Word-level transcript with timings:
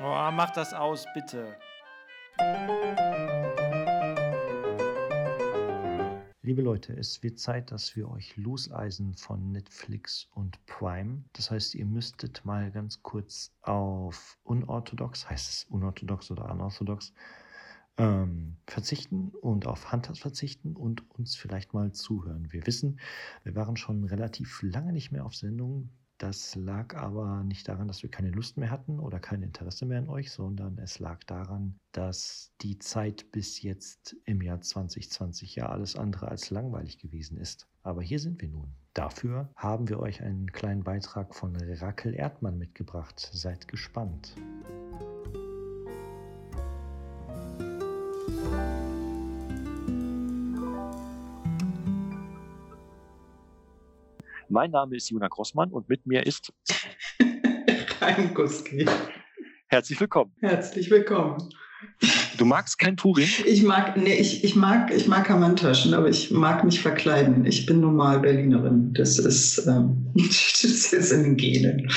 Oh, 0.00 0.30
mach 0.32 0.50
das 0.50 0.72
aus, 0.72 1.06
bitte. 1.14 1.56
Liebe 6.44 6.62
Leute, 6.62 6.94
es 6.94 7.22
wird 7.22 7.38
Zeit, 7.38 7.70
dass 7.70 7.94
wir 7.94 8.10
euch 8.10 8.36
loseisen 8.36 9.14
von 9.14 9.52
Netflix 9.52 10.28
und 10.34 10.64
Prime. 10.66 11.22
Das 11.34 11.50
heißt, 11.50 11.74
ihr 11.74 11.84
müsstet 11.84 12.44
mal 12.44 12.70
ganz 12.72 13.02
kurz 13.02 13.52
auf 13.62 14.38
unorthodox, 14.42 15.28
heißt 15.28 15.48
es 15.48 15.64
unorthodox 15.64 16.30
oder 16.30 16.50
unorthodox, 16.50 17.12
ähm, 17.98 18.56
verzichten 18.66 19.28
und 19.40 19.66
auf 19.66 19.92
Hunters 19.92 20.18
verzichten 20.18 20.74
und 20.74 21.08
uns 21.10 21.36
vielleicht 21.36 21.74
mal 21.74 21.92
zuhören. 21.92 22.50
Wir 22.50 22.66
wissen, 22.66 22.98
wir 23.44 23.54
waren 23.54 23.76
schon 23.76 24.04
relativ 24.04 24.62
lange 24.62 24.92
nicht 24.92 25.12
mehr 25.12 25.24
auf 25.24 25.34
Sendung. 25.36 25.90
Das 26.22 26.54
lag 26.54 26.94
aber 26.94 27.42
nicht 27.42 27.66
daran, 27.66 27.88
dass 27.88 28.04
wir 28.04 28.10
keine 28.10 28.30
Lust 28.30 28.56
mehr 28.56 28.70
hatten 28.70 29.00
oder 29.00 29.18
kein 29.18 29.42
Interesse 29.42 29.86
mehr 29.86 29.98
an 29.98 30.08
euch, 30.08 30.30
sondern 30.30 30.78
es 30.78 31.00
lag 31.00 31.24
daran, 31.24 31.80
dass 31.90 32.52
die 32.60 32.78
Zeit 32.78 33.32
bis 33.32 33.60
jetzt 33.60 34.14
im 34.24 34.40
Jahr 34.40 34.60
2020 34.60 35.56
ja 35.56 35.68
alles 35.68 35.96
andere 35.96 36.28
als 36.28 36.50
langweilig 36.50 36.98
gewesen 36.98 37.38
ist. 37.38 37.66
Aber 37.82 38.02
hier 38.02 38.20
sind 38.20 38.40
wir 38.40 38.48
nun. 38.48 38.72
Dafür 38.94 39.50
haben 39.56 39.88
wir 39.88 39.98
euch 39.98 40.22
einen 40.22 40.52
kleinen 40.52 40.84
Beitrag 40.84 41.34
von 41.34 41.56
Rakel 41.56 42.14
Erdmann 42.14 42.56
mitgebracht. 42.56 43.28
Seid 43.32 43.66
gespannt. 43.66 44.36
Mein 54.52 54.70
Name 54.70 54.96
ist 54.96 55.08
Juna 55.08 55.28
Grossmann 55.28 55.70
und 55.70 55.88
mit 55.88 56.04
mir 56.06 56.26
ist 56.26 56.52
Raim 58.02 58.34
Guski. 58.34 58.84
Herzlich 59.68 59.98
willkommen. 59.98 60.30
Herzlich 60.42 60.90
willkommen. 60.90 61.48
Du 62.36 62.44
magst 62.44 62.78
kein 62.78 62.96
Purim? 62.96 63.26
Ich 63.46 63.62
mag, 63.62 63.96
nee, 63.96 64.12
ich, 64.12 64.44
ich 64.44 64.54
mag, 64.54 64.92
ich 64.94 65.08
mag 65.08 65.30
Hamantaschen, 65.30 65.94
aber 65.94 66.10
ich 66.10 66.30
mag 66.30 66.64
mich 66.64 66.82
verkleiden. 66.82 67.46
Ich 67.46 67.64
bin 67.64 67.80
normal 67.80 68.20
Berlinerin. 68.20 68.92
Das 68.92 69.18
ist, 69.18 69.66
ähm, 69.66 70.12
das 70.14 70.64
ist 70.92 71.12
in 71.12 71.22
den 71.22 71.36
Genen. 71.38 71.90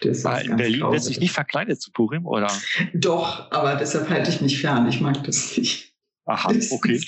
Das 0.00 0.24
in 0.24 0.56
Berlin 0.56 0.90
lässt 0.90 1.04
sich 1.04 1.20
nicht 1.20 1.32
verkleidet 1.32 1.82
zu 1.82 1.92
Purim, 1.92 2.24
oder? 2.24 2.50
Doch, 2.94 3.52
aber 3.52 3.74
deshalb 3.74 4.08
halte 4.08 4.30
ich 4.30 4.40
mich 4.40 4.58
fern. 4.58 4.88
Ich 4.88 5.02
mag 5.02 5.22
das 5.24 5.54
nicht. 5.54 5.89
Aha, 6.30 6.52
okay. 6.70 7.00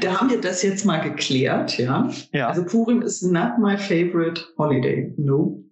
Da 0.00 0.20
haben 0.20 0.30
wir 0.30 0.40
das 0.40 0.62
jetzt 0.62 0.84
mal 0.84 0.98
geklärt, 0.98 1.78
ja. 1.78 2.08
ja. 2.32 2.46
Also 2.46 2.64
Purim 2.64 3.02
ist 3.02 3.22
not 3.24 3.58
my 3.58 3.76
favorite 3.76 4.40
holiday. 4.56 5.12
No. 5.16 5.64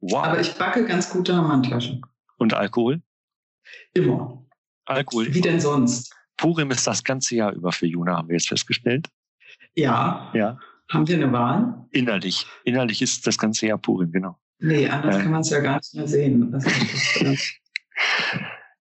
Wow. 0.00 0.24
Aber 0.24 0.40
ich 0.40 0.52
backe 0.54 0.84
ganz 0.86 1.08
gute 1.08 1.36
Hammerntaschen. 1.36 2.02
Und 2.38 2.52
Alkohol? 2.52 3.00
Immer. 3.94 4.44
Alkohol. 4.86 5.32
Wie 5.32 5.40
denn 5.40 5.60
sonst? 5.60 6.12
Purim 6.36 6.72
ist 6.72 6.84
das 6.84 7.04
ganze 7.04 7.36
Jahr 7.36 7.52
über 7.52 7.70
für 7.70 7.86
Juna, 7.86 8.16
haben 8.16 8.28
wir 8.28 8.34
jetzt 8.34 8.48
festgestellt. 8.48 9.06
Ja. 9.74 10.32
Ja. 10.34 10.58
Haben 10.90 11.06
wir 11.06 11.14
eine 11.14 11.30
Wahl? 11.30 11.86
Innerlich. 11.92 12.44
Innerlich 12.64 13.02
ist 13.02 13.24
das 13.24 13.38
ganze 13.38 13.68
Jahr 13.68 13.78
Purim, 13.78 14.10
genau. 14.10 14.36
Nee, 14.58 14.88
anders 14.88 15.14
äh. 15.14 15.22
kann 15.22 15.30
man 15.30 15.42
es 15.42 15.50
ja 15.50 15.60
gar 15.60 15.76
nicht 15.76 15.94
mehr 15.94 16.08
sehen. 16.08 16.52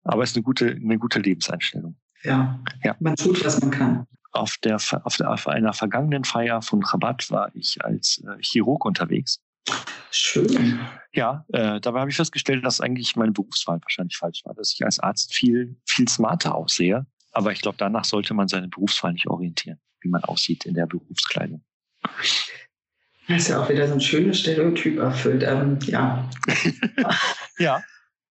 Aber 0.04 0.24
es 0.24 0.30
ist 0.30 0.38
eine 0.38 0.44
gute, 0.44 0.70
eine 0.70 0.98
gute 0.98 1.20
Lebenseinstellung. 1.20 1.98
Ja. 2.28 2.60
ja. 2.84 2.96
Man 3.00 3.16
tut, 3.16 3.44
was 3.46 3.62
man 3.62 3.72
kann. 3.72 4.08
Auf, 4.34 4.58
der, 4.62 4.76
auf, 4.76 5.18
der, 5.18 5.32
auf 5.32 5.48
einer 5.48 5.74
vergangenen 5.74 6.26
Feier 6.26 6.62
von 6.62 6.84
Rabat 6.84 7.32
war 7.32 7.50
ich 7.56 7.84
als 7.84 8.22
äh, 8.28 8.42
Chirurg 8.42 8.86
unterwegs. 8.86 9.40
Schön. 10.12 10.80
Ja, 11.14 11.46
äh, 11.54 11.80
dabei 11.80 12.02
habe 12.02 12.10
ich 12.10 12.18
festgestellt, 12.18 12.66
dass 12.66 12.82
eigentlich 12.82 13.16
meine 13.16 13.32
Berufswahl 13.32 13.80
wahrscheinlich 13.82 14.18
falsch 14.18 14.42
war, 14.46 14.54
dass 14.54 14.74
ich 14.74 14.84
als 14.86 15.00
Arzt 15.00 15.34
viel, 15.34 15.78
viel 15.86 16.08
smarter 16.08 16.56
aussehe. 16.56 17.06
Aber 17.32 17.52
ich 17.52 17.62
glaube, 17.62 17.78
danach 17.78 18.06
sollte 18.06 18.34
man 18.34 18.48
seine 18.48 18.68
Berufswahl 18.68 19.14
nicht 19.14 19.28
orientieren, 19.28 19.80
wie 20.02 20.10
man 20.10 20.24
aussieht 20.24 20.66
in 20.66 20.76
der 20.76 20.86
Berufskleidung. 20.86 21.64
Das 23.28 23.38
ist 23.42 23.48
ja 23.50 23.62
auch 23.62 23.70
wieder 23.70 23.88
so 23.88 23.94
ein 23.94 24.02
schönes 24.02 24.40
Stereotyp 24.40 25.00
erfüllt. 25.00 25.44
Ähm, 25.44 25.80
ja. 25.84 26.30
ja. 27.58 27.84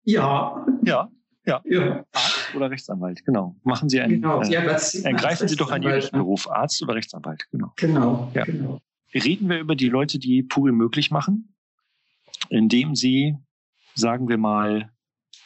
Ja. 0.03 0.66
Ja. 0.83 1.09
Ja. 1.45 1.62
ja. 1.66 2.06
Arzt 2.55 2.57
oder 2.57 2.71
Rechtsanwalt, 2.71 3.25
genau. 3.25 3.55
Machen 3.63 3.89
Sie 3.89 3.99
einen, 3.99 4.21
genau. 4.21 4.41
Äh, 4.41 4.51
ja, 4.51 4.61
ergreifen 4.61 5.47
Sie 5.47 5.55
doch 5.55 5.71
einen 5.71 5.83
jüdischen 5.83 6.17
Beruf, 6.17 6.49
Arzt 6.49 6.81
oder 6.81 6.95
Rechtsanwalt, 6.95 7.47
genau. 7.51 7.73
Genau, 7.75 8.31
ja. 8.33 8.45
genau. 8.45 8.81
Reden 9.13 9.49
wir 9.49 9.59
über 9.59 9.75
die 9.75 9.89
Leute, 9.89 10.19
die 10.19 10.43
Puri 10.43 10.71
möglich 10.71 11.11
machen, 11.11 11.55
indem 12.49 12.95
sie, 12.95 13.35
sagen 13.94 14.27
wir 14.27 14.38
mal, 14.38 14.91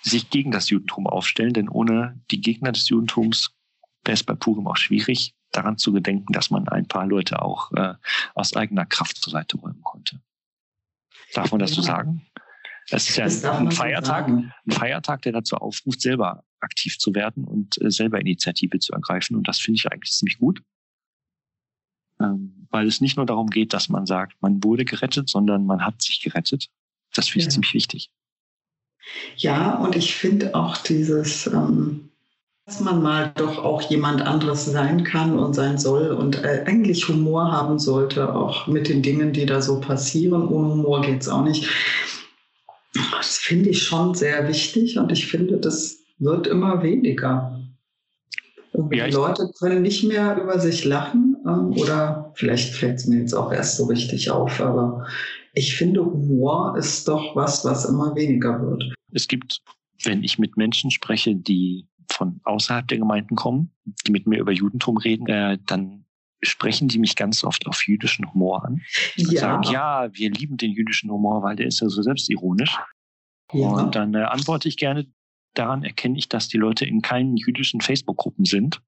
sich 0.01 0.29
gegen 0.29 0.51
das 0.51 0.69
Judentum 0.69 1.07
aufstellen, 1.07 1.53
denn 1.53 1.69
ohne 1.69 2.19
die 2.31 2.41
Gegner 2.41 2.71
des 2.71 2.87
Judentums 2.89 3.51
wäre 4.05 4.13
es 4.13 4.23
bei 4.23 4.33
Purim 4.33 4.67
auch 4.67 4.77
schwierig, 4.77 5.35
daran 5.51 5.77
zu 5.77 5.91
gedenken, 5.91 6.31
dass 6.31 6.51
man 6.51 6.67
ein 6.67 6.87
paar 6.87 7.05
Leute 7.05 7.41
auch 7.41 7.71
äh, 7.73 7.95
aus 8.33 8.55
eigener 8.55 8.85
Kraft 8.85 9.17
zur 9.17 9.31
Seite 9.31 9.57
räumen 9.57 9.81
konnte. 9.81 10.21
Darf 11.33 11.51
man 11.51 11.59
das 11.59 11.71
so 11.71 11.81
sagen? 11.81 12.25
Es 12.91 13.09
ist 13.09 13.43
ja 13.43 13.51
ein, 13.51 13.67
ein 13.67 13.71
Feiertag, 13.71 14.27
ein 14.27 14.53
Feiertag, 14.69 15.21
der 15.21 15.31
dazu 15.31 15.55
aufruft, 15.57 16.01
selber 16.01 16.43
aktiv 16.59 16.97
zu 16.97 17.13
werden 17.13 17.43
und 17.43 17.81
äh, 17.81 17.91
selber 17.91 18.19
Initiative 18.19 18.79
zu 18.79 18.93
ergreifen. 18.93 19.35
Und 19.35 19.47
das 19.47 19.59
finde 19.59 19.77
ich 19.77 19.91
eigentlich 19.91 20.11
ziemlich 20.11 20.39
gut. 20.39 20.61
Ähm, 22.19 22.67
weil 22.69 22.87
es 22.87 23.01
nicht 23.01 23.17
nur 23.17 23.25
darum 23.25 23.49
geht, 23.49 23.73
dass 23.73 23.89
man 23.89 24.05
sagt, 24.05 24.41
man 24.41 24.63
wurde 24.63 24.85
gerettet, 24.85 25.29
sondern 25.29 25.65
man 25.65 25.85
hat 25.85 26.01
sich 26.01 26.21
gerettet. 26.21 26.69
Das 27.13 27.29
finde 27.29 27.39
ich 27.39 27.45
ja. 27.45 27.51
ziemlich 27.51 27.73
wichtig. 27.73 28.11
Ja, 29.37 29.75
und 29.75 29.95
ich 29.95 30.15
finde 30.15 30.53
auch 30.53 30.77
dieses, 30.77 31.47
ähm, 31.47 32.09
dass 32.65 32.81
man 32.81 33.01
mal 33.01 33.31
doch 33.35 33.57
auch 33.57 33.81
jemand 33.81 34.21
anderes 34.21 34.65
sein 34.65 35.03
kann 35.03 35.39
und 35.39 35.53
sein 35.53 35.77
soll 35.77 36.11
und 36.11 36.43
äh, 36.43 36.65
eigentlich 36.67 37.07
Humor 37.07 37.51
haben 37.51 37.79
sollte, 37.79 38.35
auch 38.35 38.67
mit 38.67 38.89
den 38.89 39.01
Dingen, 39.01 39.33
die 39.33 39.45
da 39.45 39.61
so 39.61 39.79
passieren. 39.79 40.47
Ohne 40.47 40.73
Humor 40.73 41.01
geht 41.01 41.21
es 41.21 41.29
auch 41.29 41.43
nicht. 41.43 41.67
Das 42.93 43.37
finde 43.37 43.69
ich 43.69 43.83
schon 43.83 44.15
sehr 44.15 44.47
wichtig 44.47 44.97
und 44.97 45.11
ich 45.11 45.27
finde, 45.27 45.57
das 45.57 45.99
wird 46.17 46.47
immer 46.47 46.81
weniger. 46.81 47.59
Ja, 48.91 49.07
die 49.07 49.13
Leute 49.13 49.51
können 49.59 49.81
nicht 49.81 50.03
mehr 50.03 50.41
über 50.41 50.59
sich 50.59 50.85
lachen 50.85 51.37
ähm, 51.45 51.73
oder 51.73 52.31
vielleicht 52.35 52.73
fällt 52.73 52.99
es 52.99 53.07
mir 53.07 53.19
jetzt 53.19 53.33
auch 53.33 53.51
erst 53.51 53.77
so 53.77 53.85
richtig 53.85 54.31
auf, 54.31 54.61
aber 54.61 55.05
ich 55.53 55.75
finde, 55.75 56.05
Humor 56.05 56.77
ist 56.77 57.07
doch 57.07 57.35
was, 57.35 57.65
was 57.65 57.85
immer 57.85 58.15
weniger 58.15 58.61
wird. 58.61 58.93
Es 59.11 59.27
gibt, 59.27 59.61
wenn 60.03 60.23
ich 60.23 60.39
mit 60.39 60.55
Menschen 60.55 60.91
spreche, 60.91 61.35
die 61.35 61.87
von 62.11 62.39
außerhalb 62.43 62.87
der 62.87 62.99
Gemeinden 62.99 63.35
kommen, 63.35 63.71
die 64.05 64.11
mit 64.11 64.27
mir 64.27 64.39
über 64.39 64.51
Judentum 64.51 64.97
reden, 64.97 65.27
äh, 65.27 65.57
dann 65.65 66.05
sprechen 66.41 66.87
die 66.87 66.99
mich 66.99 67.15
ganz 67.15 67.43
oft 67.43 67.67
auf 67.67 67.85
jüdischen 67.87 68.31
Humor 68.31 68.65
an. 68.65 68.81
Und 69.17 69.31
ja. 69.31 69.41
sagen, 69.41 69.63
ja, 69.63 70.09
wir 70.13 70.31
lieben 70.31 70.57
den 70.57 70.71
jüdischen 70.71 71.11
Humor, 71.11 71.43
weil 71.43 71.55
der 71.55 71.67
ist 71.67 71.81
ja 71.81 71.89
so 71.89 72.01
selbstironisch. 72.01 72.77
Ja. 73.51 73.67
Und 73.67 73.95
dann 73.95 74.13
äh, 74.13 74.23
antworte 74.23 74.67
ich 74.67 74.77
gerne, 74.77 75.07
daran 75.53 75.83
erkenne 75.83 76.17
ich, 76.17 76.29
dass 76.29 76.47
die 76.47 76.57
Leute 76.57 76.85
in 76.85 77.01
keinen 77.01 77.35
jüdischen 77.35 77.81
Facebook-Gruppen 77.81 78.45
sind. 78.45 78.81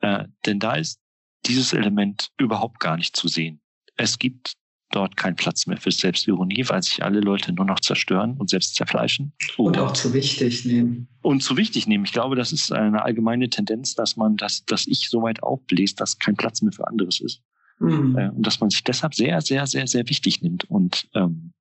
Äh, 0.00 0.24
denn 0.44 0.58
da 0.58 0.74
ist 0.74 1.00
dieses 1.46 1.72
Element 1.72 2.30
überhaupt 2.38 2.80
gar 2.80 2.96
nicht 2.96 3.16
zu 3.16 3.28
sehen. 3.28 3.60
Es 3.96 4.18
gibt 4.18 4.54
dort 4.90 5.16
keinen 5.16 5.36
Platz 5.36 5.66
mehr 5.66 5.76
für 5.78 5.90
Selbstironie, 5.90 6.64
weil 6.68 6.82
sich 6.82 7.02
alle 7.02 7.20
Leute 7.20 7.52
nur 7.52 7.64
noch 7.64 7.80
zerstören 7.80 8.36
und 8.38 8.50
selbst 8.50 8.76
zerfleischen. 8.76 9.32
Und, 9.56 9.76
und 9.76 9.78
auch 9.78 9.92
zu 9.92 10.12
wichtig 10.12 10.64
nehmen. 10.64 11.08
Und 11.22 11.42
zu 11.42 11.56
wichtig 11.56 11.86
nehmen. 11.86 12.04
Ich 12.04 12.12
glaube, 12.12 12.36
das 12.36 12.52
ist 12.52 12.72
eine 12.72 13.02
allgemeine 13.02 13.50
Tendenz, 13.50 13.94
dass 13.94 14.16
man 14.16 14.36
das, 14.36 14.64
dass 14.64 14.86
ich 14.86 15.08
so 15.08 15.22
weit 15.22 15.42
aufbläst, 15.42 16.00
dass 16.00 16.18
kein 16.18 16.36
Platz 16.36 16.62
mehr 16.62 16.72
für 16.72 16.86
anderes 16.86 17.20
ist. 17.20 17.42
Mhm. 17.78 18.16
Äh, 18.16 18.30
und 18.30 18.46
dass 18.46 18.60
man 18.60 18.70
sich 18.70 18.84
deshalb 18.84 19.14
sehr, 19.14 19.40
sehr, 19.40 19.66
sehr, 19.66 19.86
sehr 19.86 20.08
wichtig 20.08 20.40
nimmt 20.42 20.64
und 20.70 21.08
ähm, 21.14 21.52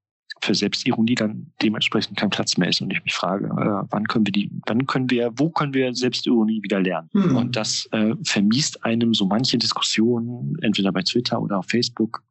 für 0.41 0.53
Selbstironie 0.53 1.15
dann 1.15 1.51
dementsprechend 1.61 2.17
kein 2.17 2.29
Platz 2.29 2.57
mehr 2.57 2.69
ist. 2.69 2.81
Und 2.81 2.91
ich 2.91 3.03
mich 3.03 3.13
frage, 3.13 3.47
äh, 3.47 3.87
wann 3.89 4.05
können 4.05 4.25
wir 4.27 4.31
die, 4.31 4.51
wann 4.67 4.85
können 4.85 5.09
wir, 5.09 5.31
wo 5.35 5.49
können 5.49 5.73
wir 5.73 5.93
Selbstironie 5.93 6.61
wieder 6.61 6.79
lernen? 6.79 7.09
Mhm. 7.13 7.35
Und 7.35 7.55
das 7.55 7.87
äh, 7.91 8.13
vermiest 8.23 8.83
einem 8.85 9.13
so 9.13 9.25
manche 9.25 9.57
Diskussionen, 9.57 10.55
entweder 10.61 10.91
bei 10.91 11.01
Twitter 11.01 11.41
oder 11.41 11.59
auf 11.59 11.67
Facebook, 11.67 12.23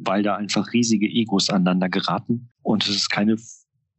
weil 0.00 0.22
da 0.22 0.36
einfach 0.36 0.72
riesige 0.72 1.06
Egos 1.06 1.50
aneinander 1.50 1.88
geraten 1.88 2.48
und 2.62 2.84
es 2.84 2.96
ist 2.96 3.10
keine 3.10 3.36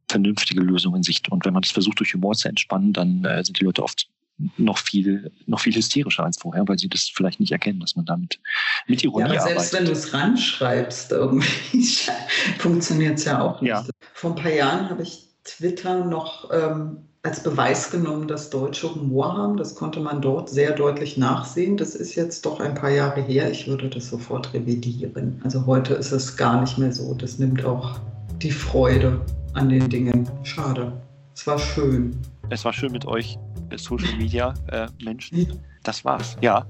vernünftige 0.08 0.60
Lösung 0.60 0.94
in 0.94 1.02
Sicht. 1.02 1.30
Und 1.30 1.44
wenn 1.44 1.54
man 1.54 1.62
das 1.62 1.72
versucht, 1.72 1.98
durch 1.98 2.14
Humor 2.14 2.34
zu 2.34 2.48
entspannen, 2.48 2.92
dann 2.92 3.24
äh, 3.24 3.44
sind 3.44 3.58
die 3.58 3.64
Leute 3.64 3.82
oft 3.82 4.08
noch 4.56 4.78
viel, 4.78 5.30
noch 5.46 5.60
viel 5.60 5.74
hysterischer 5.74 6.24
als 6.24 6.38
vorher, 6.38 6.66
weil 6.66 6.78
sie 6.78 6.88
das 6.88 7.10
vielleicht 7.14 7.38
nicht 7.40 7.52
erkennen, 7.52 7.80
dass 7.80 7.94
man 7.94 8.04
damit 8.04 8.40
mit 8.86 9.04
Ironie 9.04 9.34
ja, 9.34 9.40
aber 9.40 9.40
selbst 9.40 9.74
arbeitet. 9.74 9.78
wenn 9.78 9.84
du 9.86 9.92
es 9.92 10.14
ranschreibst, 10.14 11.12
irgendwie 11.12 11.86
funktioniert 12.58 13.18
es 13.18 13.24
ja 13.24 13.40
auch 13.40 13.60
nicht. 13.60 13.70
Ja. 13.70 13.84
Vor 14.12 14.30
ein 14.30 14.36
paar 14.36 14.52
Jahren 14.52 14.90
habe 14.90 15.02
ich 15.02 15.28
Twitter 15.44 16.04
noch 16.04 16.50
ähm, 16.52 17.08
als 17.24 17.42
Beweis 17.42 17.90
genommen, 17.90 18.28
dass 18.28 18.50
Deutsche 18.50 18.94
Humor 18.94 19.36
haben. 19.36 19.56
Das 19.56 19.74
konnte 19.74 19.98
man 19.98 20.20
dort 20.20 20.50
sehr 20.50 20.72
deutlich 20.72 21.16
nachsehen. 21.16 21.76
Das 21.76 21.94
ist 21.94 22.14
jetzt 22.14 22.44
doch 22.44 22.60
ein 22.60 22.74
paar 22.74 22.90
Jahre 22.90 23.22
her. 23.22 23.50
Ich 23.50 23.66
würde 23.66 23.88
das 23.88 24.10
sofort 24.10 24.52
revidieren. 24.52 25.40
Also 25.42 25.64
heute 25.64 25.94
ist 25.94 26.12
es 26.12 26.36
gar 26.36 26.60
nicht 26.60 26.76
mehr 26.76 26.92
so. 26.92 27.14
Das 27.14 27.38
nimmt 27.38 27.64
auch 27.64 27.98
die 28.42 28.50
Freude 28.50 29.20
an 29.54 29.70
den 29.70 29.88
Dingen. 29.88 30.28
Schade. 30.42 30.92
Es 31.34 31.46
war 31.46 31.58
schön. 31.58 32.14
Es 32.50 32.62
war 32.64 32.74
schön 32.74 32.92
mit 32.92 33.06
euch, 33.06 33.38
äh, 33.70 33.78
Social 33.78 34.14
Media 34.18 34.52
äh, 34.68 34.86
Menschen. 35.02 35.48
Das 35.82 36.04
war's. 36.04 36.36
Ja. 36.42 36.66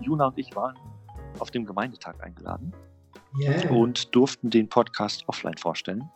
Juna 0.00 0.26
und 0.26 0.38
ich 0.38 0.54
waren 0.54 0.76
auf 1.38 1.50
dem 1.50 1.64
Gemeindetag 1.64 2.20
eingeladen 2.22 2.72
yeah. 3.38 3.70
und 3.70 4.14
durften 4.14 4.50
den 4.50 4.68
Podcast 4.68 5.24
offline 5.28 5.56
vorstellen. 5.56 6.08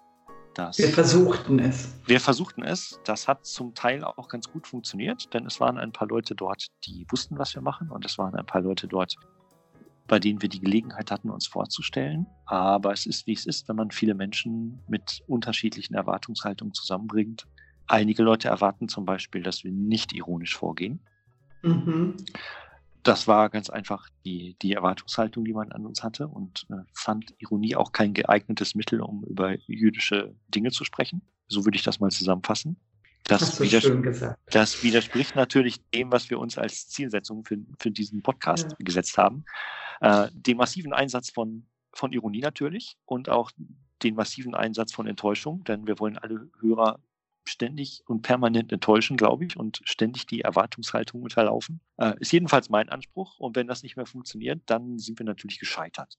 Das, 0.55 0.79
wir 0.79 0.89
versuchten 0.89 1.59
es. 1.59 1.95
Wir 2.07 2.21
versuchten 2.21 2.63
es. 2.63 3.01
Das 3.05 3.27
hat 3.27 3.47
zum 3.47 3.75
Teil 3.75 4.05
auch 4.05 4.29
ganz 4.29 4.51
gut 4.51 4.67
funktioniert, 4.67 5.33
denn 5.33 5.47
es 5.47 5.61
waren 5.61 5.79
ein 5.79 5.93
paar 5.93 6.09
Leute 6.09 6.35
dort, 6.35 6.67
die 6.85 7.07
wussten, 7.11 7.39
was 7.39 7.55
wir 7.55 7.63
machen. 7.63 7.91
Und 7.91 8.05
es 8.05 8.19
waren 8.19 8.35
ein 8.35 8.45
paar 8.45 8.61
Leute 8.61 8.87
dort, 8.87 9.15
bei 10.09 10.19
denen 10.19 10.43
wir 10.43 10.51
die 10.51 10.61
Gelegenheit 10.61 11.11
hatten, 11.11 11.31
uns 11.31 11.47
vorzustellen. 11.47 12.27
Aber 12.45 12.93
es 12.93 13.07
ist, 13.07 13.27
wie 13.27 13.33
es 13.33 13.47
ist, 13.47 13.67
wenn 13.69 13.77
man 13.77 13.91
viele 13.91 14.15
Menschen 14.15 14.83
mit 14.89 15.23
unterschiedlichen 15.27 15.95
Erwartungshaltungen 15.95 16.75
zusammenbringt. 16.75 17.47
Einige 17.87 18.23
Leute 18.23 18.49
erwarten 18.49 18.89
zum 18.89 19.07
Beispiel, 19.07 19.43
dass 19.43 19.65
wir 19.65 19.73
nicht 19.73 20.13
ironisch 20.13 20.55
vorgehen. 20.55 21.01
Mhm 21.63 22.17
das 23.03 23.27
war 23.27 23.51
ganz 23.51 23.69
einfach 23.69 24.09
die, 24.25 24.57
die 24.63 24.73
Erwartungshaltung, 24.73 25.45
die 25.45 25.53
man 25.53 25.73
an 25.73 25.87
uns 25.87 26.03
hatte 26.03 26.29
und 26.29 26.67
äh, 26.71 26.77
fand 26.95 27.35
Ironie 27.39 27.75
auch 27.75 27.93
kein 27.93 28.15
geeignetes 28.15 28.75
Mittel, 28.75 29.01
um 29.01 29.25
über 29.25 29.57
jüdische 29.67 30.35
Dinge 30.49 30.71
zu 30.71 30.85
sprechen. 30.85 31.23
So 31.49 31.65
würde 31.65 31.77
ich 31.77 31.83
das 31.83 32.01
mal 32.01 32.11
zusammenfassen. 32.11 32.77
Das, 33.25 33.61
widers 33.61 33.89
das 34.47 34.83
widerspricht 34.83 35.37
natürlich 35.37 35.81
dem, 35.91 36.11
was 36.11 36.29
wir 36.29 36.41
uns 36.41 36.59
als 36.59 36.89
Zielsetzung 36.89 37.45
für, 37.45 37.59
für 37.79 37.91
diesen 37.91 38.23
Podcast 38.23 38.71
ja. 38.71 38.77
gesetzt 38.81 39.17
haben. 39.17 39.45
Äh, 40.01 40.29
den 40.33 40.57
massiven 40.57 40.93
Einsatz 40.93 41.31
von, 41.31 41.67
von 41.93 42.13
Ironie 42.13 42.41
natürlich 42.41 42.97
und 43.05 43.29
auch 43.29 43.51
den 44.03 44.17
massiven 44.17 44.55
Einsatz 44.55 44.93
von 44.93 45.07
Enttäuschung, 45.07 45.63
denn 45.65 45.87
wir 45.87 46.01
wollen 46.01 46.19
alle 46.19 46.51
Hörer 46.61 46.99
ständig 47.45 48.03
und 48.07 48.23
permanent 48.23 48.73
enttäuschen, 48.73 49.17
glaube 49.17 49.45
ich, 49.45 49.57
und 49.57 49.81
ständig 49.85 50.27
die 50.27 50.43
Erwartungshaltung 50.43 51.23
unterlaufen. 51.23 51.81
Äh, 51.99 52.15
ist 52.21 52.33
jedenfalls 52.33 52.71
mein 52.71 52.89
Anspruch. 52.89 53.39
Und 53.39 53.57
wenn 53.57 53.67
das 53.67 53.83
nicht 53.83 53.97
mehr 53.97 54.07
funktioniert, 54.07 54.63
dann 54.67 54.99
sind 54.99 55.19
wir 55.19 55.27
natürlich 55.27 55.59
gescheitert. 55.59 56.19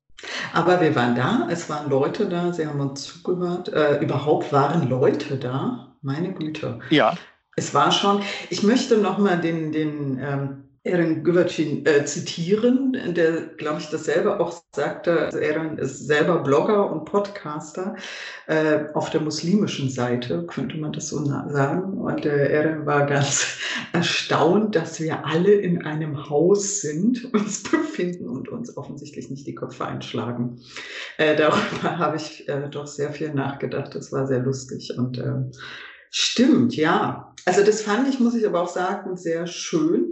Aber 0.54 0.82
wir 0.82 0.96
waren 0.96 1.16
da, 1.16 1.48
es 1.50 1.70
waren 1.70 1.90
Leute 1.90 2.28
da, 2.28 2.54
Sie 2.54 2.66
haben 2.66 2.80
uns 2.80 3.04
zugehört. 3.04 3.70
Äh, 3.70 4.00
überhaupt 4.00 4.52
waren 4.52 4.90
Leute 4.90 5.38
da, 5.38 5.98
meine 6.02 6.34
Güte. 6.34 6.80
Ja. 6.90 7.16
Es 7.56 7.74
war 7.74 7.92
schon, 7.92 8.22
ich 8.50 8.64
möchte 8.64 8.98
nochmal 8.98 9.40
den, 9.40 9.72
den 9.72 10.18
ähm, 10.20 10.64
Erin 10.86 11.24
Güvercin 11.24 11.86
äh, 11.86 12.04
zitieren, 12.04 12.98
der, 13.16 13.44
glaube 13.56 13.80
ich, 13.80 13.90
dasselbe 13.90 14.42
auch 14.42 14.62
sagte. 14.76 15.18
Also 15.18 15.38
Erin 15.38 15.78
ist 15.78 16.08
selber 16.08 16.40
Blogger 16.44 16.92
und 16.92 17.06
Podcaster 17.06 17.96
äh, 18.48 18.80
auf 18.94 19.10
der 19.10 19.22
muslimischen 19.22 19.90
Seite, 19.90 20.46
könnte 20.46 20.78
man 20.78 20.92
das 20.92 21.08
so 21.08 21.24
sagen. 21.24 22.00
Und 22.00 22.26
der 22.26 22.50
Erin 22.50 22.86
war 22.86 23.06
ganz 23.06 23.60
erstaunt, 23.94 24.76
dass 24.76 25.00
wir 25.00 25.26
alle 25.26 25.54
in 25.54 25.86
einem 25.86 26.30
Haus 26.30 26.82
sind, 26.82 27.24
uns 27.34 27.64
befinden 27.64 28.28
und 28.28 28.50
uns 28.50 28.76
offensichtlich 28.76 29.30
nicht 29.30 29.48
die 29.48 29.56
Köpfe 29.56 29.86
einschlagen. 29.86 30.60
Äh, 31.18 31.38
darüber 31.38 31.98
habe 31.98 32.18
ich 32.18 32.50
äh, 32.50 32.68
doch 32.70 32.88
sehr 32.88 33.14
viel 33.14 33.34
nachgedacht. 33.34 33.96
Das 33.96 34.12
war 34.12 34.28
sehr 34.28 34.40
lustig 34.40 34.94
und 34.98 35.18
äh, 35.18 35.46
stimmt, 36.10 36.76
ja. 36.76 37.34
Also 37.46 37.64
das 37.64 37.82
fand 37.82 38.10
ich, 38.10 38.20
muss 38.20 38.36
ich 38.36 38.46
aber 38.46 38.62
auch 38.62 38.70
sagen, 38.70 39.16
sehr 39.16 39.48
schön 39.48 40.03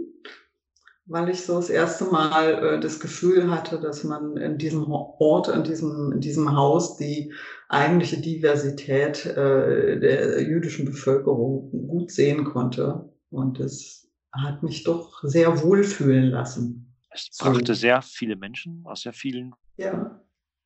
weil 1.12 1.28
ich 1.28 1.44
so 1.44 1.56
das 1.56 1.70
erste 1.70 2.06
Mal 2.06 2.64
äh, 2.64 2.80
das 2.80 2.98
Gefühl 2.98 3.50
hatte, 3.50 3.78
dass 3.78 4.02
man 4.02 4.36
in 4.36 4.58
diesem 4.58 4.90
Ort, 4.90 5.48
in 5.48 5.62
diesem, 5.62 6.12
in 6.12 6.20
diesem 6.20 6.56
Haus 6.56 6.96
die 6.96 7.32
eigentliche 7.68 8.20
Diversität 8.20 9.26
äh, 9.26 10.00
der 10.00 10.42
jüdischen 10.42 10.86
Bevölkerung 10.86 11.70
gut 11.88 12.10
sehen 12.10 12.44
konnte. 12.44 13.10
Und 13.30 13.60
es 13.60 14.10
hat 14.32 14.62
mich 14.62 14.84
doch 14.84 15.22
sehr 15.22 15.62
wohlfühlen 15.62 16.30
lassen. 16.30 16.94
Es 17.10 17.28
brachte 17.38 17.74
so. 17.74 17.80
sehr 17.80 18.00
viele 18.00 18.36
Menschen 18.36 18.82
aus 18.84 19.02
sehr 19.02 19.12
vielen 19.12 19.54
ja. 19.76 20.18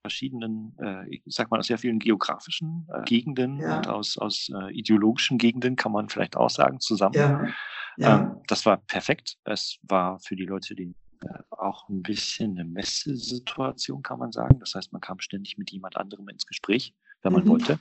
verschiedenen, 0.03 0.77
äh, 0.81 1.09
ich 1.09 1.23
sag 1.27 1.51
mal, 1.51 1.59
aus 1.59 1.67
sehr 1.67 1.79
vielen 1.79 1.99
geografischen 1.99 2.87
äh, 2.93 3.03
Gegenden 3.03 3.59
ja. 3.59 3.79
und 3.79 3.89
aus, 3.89 4.17
aus 4.17 4.49
äh, 4.55 4.73
ideologischen 4.73 5.39
Gegenden, 5.39 5.75
kann 5.75 5.91
man 5.91 6.09
vielleicht 6.09 6.37
auch 6.37 6.51
sagen, 6.51 6.79
zusammen. 6.79 7.15
Ja. 7.15 7.49
Ja. 7.97 8.19
Ähm, 8.19 8.43
das 8.47 8.67
war 8.67 8.79
perfekt. 8.79 9.37
Es 9.45 9.79
war 9.83 10.19
für 10.21 10.37
die 10.37 10.45
Leute, 10.45 10.75
die 10.75 10.95
äh, 11.23 11.43
auch 11.51 11.89
ein 11.89 12.03
bisschen 12.03 12.53
eine 12.53 12.65
Messesituation, 12.65 14.03
kann 14.03 14.19
man 14.19 14.33
sagen. 14.33 14.59
Das 14.61 14.75
heißt, 14.75 14.93
man 14.93 15.01
kam 15.01 15.21
ständig 15.21 15.59
mit 15.59 15.71
jemand 15.71 15.97
anderem 15.97 16.29
ins 16.29 16.47
Gespräch, 16.47 16.95
wenn 17.23 17.33
man 17.33 17.45
mhm. 17.45 17.49
wollte. 17.49 17.79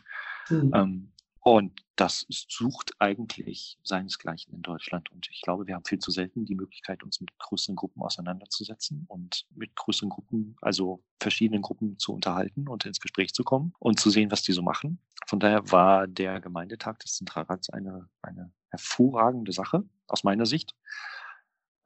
Mhm. 0.50 0.71
Ähm, 0.73 1.12
und 1.47 1.86
das 1.95 2.25
sucht 2.27 2.94
eigentlich 2.97 3.77
seinesgleichen 3.83 4.51
in 4.56 4.63
Deutschland. 4.63 5.12
Und 5.12 5.30
ich 5.30 5.42
glaube, 5.44 5.68
wir 5.68 5.75
haben 5.75 5.86
viel 5.86 6.00
zu 6.00 6.09
selten 6.09 6.44
die 6.44 6.56
Möglichkeit, 6.56 7.03
uns 7.03 7.21
mit 7.21 7.38
größeren 7.38 7.75
Gruppen 7.75 8.01
auseinanderzusetzen 8.01 9.06
und 9.07 9.45
mit 9.51 9.75
größeren 9.75 10.09
Gruppen, 10.09 10.57
also 10.62 11.03
verschiedenen 11.21 11.62
Gruppen 11.62 12.00
zu 12.00 12.13
unterhalten 12.13 12.68
und 12.68 12.88
ins 12.88 13.00
Gespräch 13.00 13.31
zu 13.36 13.44
kommen 13.44 13.75
und 13.77 14.00
zu 14.00 14.09
sehen, 14.09 14.31
was 14.31 14.42
die 14.42 14.53
so 14.53 14.63
machen. 14.63 15.00
Von 15.27 15.39
daher 15.39 15.71
war 15.71 16.07
der 16.07 16.42
Gemeindetag 16.42 16.97
des 16.97 17.13
Zentralrats 17.18 17.69
eine, 17.69 18.09
eine 18.24 18.51
hervorragende 18.71 19.51
Sache 19.51 19.83
aus 20.07 20.24
meiner 20.24 20.47
Sicht, 20.47 20.74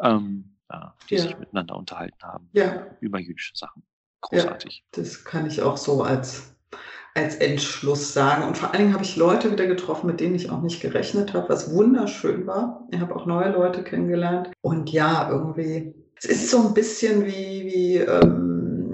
ähm, 0.01 0.56
die 1.09 1.15
ja. 1.15 1.21
sich 1.21 1.38
miteinander 1.38 1.75
unterhalten 1.75 2.23
haben 2.23 2.50
ja. 2.53 2.88
über 3.01 3.19
jüdische 3.19 3.57
Sachen. 3.57 3.83
Großartig. 4.21 4.85
Ja, 4.95 5.01
das 5.03 5.25
kann 5.25 5.45
ich 5.47 5.61
auch 5.61 5.75
so 5.75 6.01
als, 6.01 6.56
als 7.16 7.36
Entschluss 7.36 8.13
sagen. 8.13 8.44
Und 8.48 8.57
vor 8.57 8.69
allen 8.69 8.83
Dingen 8.83 8.94
habe 8.94 9.04
ich 9.04 9.16
Leute 9.16 9.51
wieder 9.51 9.68
getroffen, 9.68 10.07
mit 10.07 10.19
denen 10.19 10.36
ich 10.36 10.50
auch 10.50 10.62
nicht 10.62 10.81
gerechnet 10.81 11.33
habe, 11.33 11.50
was 11.50 11.74
wunderschön 11.74 12.48
war. 12.48 12.88
Ich 12.92 13.00
habe 13.00 13.16
auch 13.16 13.25
neue 13.25 13.51
Leute 13.51 13.83
kennengelernt. 13.83 14.51
Und 14.62 14.92
ja, 14.92 15.30
irgendwie, 15.30 15.94
es 16.16 16.25
ist 16.25 16.50
so 16.50 16.68
ein 16.68 16.74
bisschen 16.74 17.25
wie, 17.25 17.66
wie 17.66 17.98
ähm, 17.98 18.48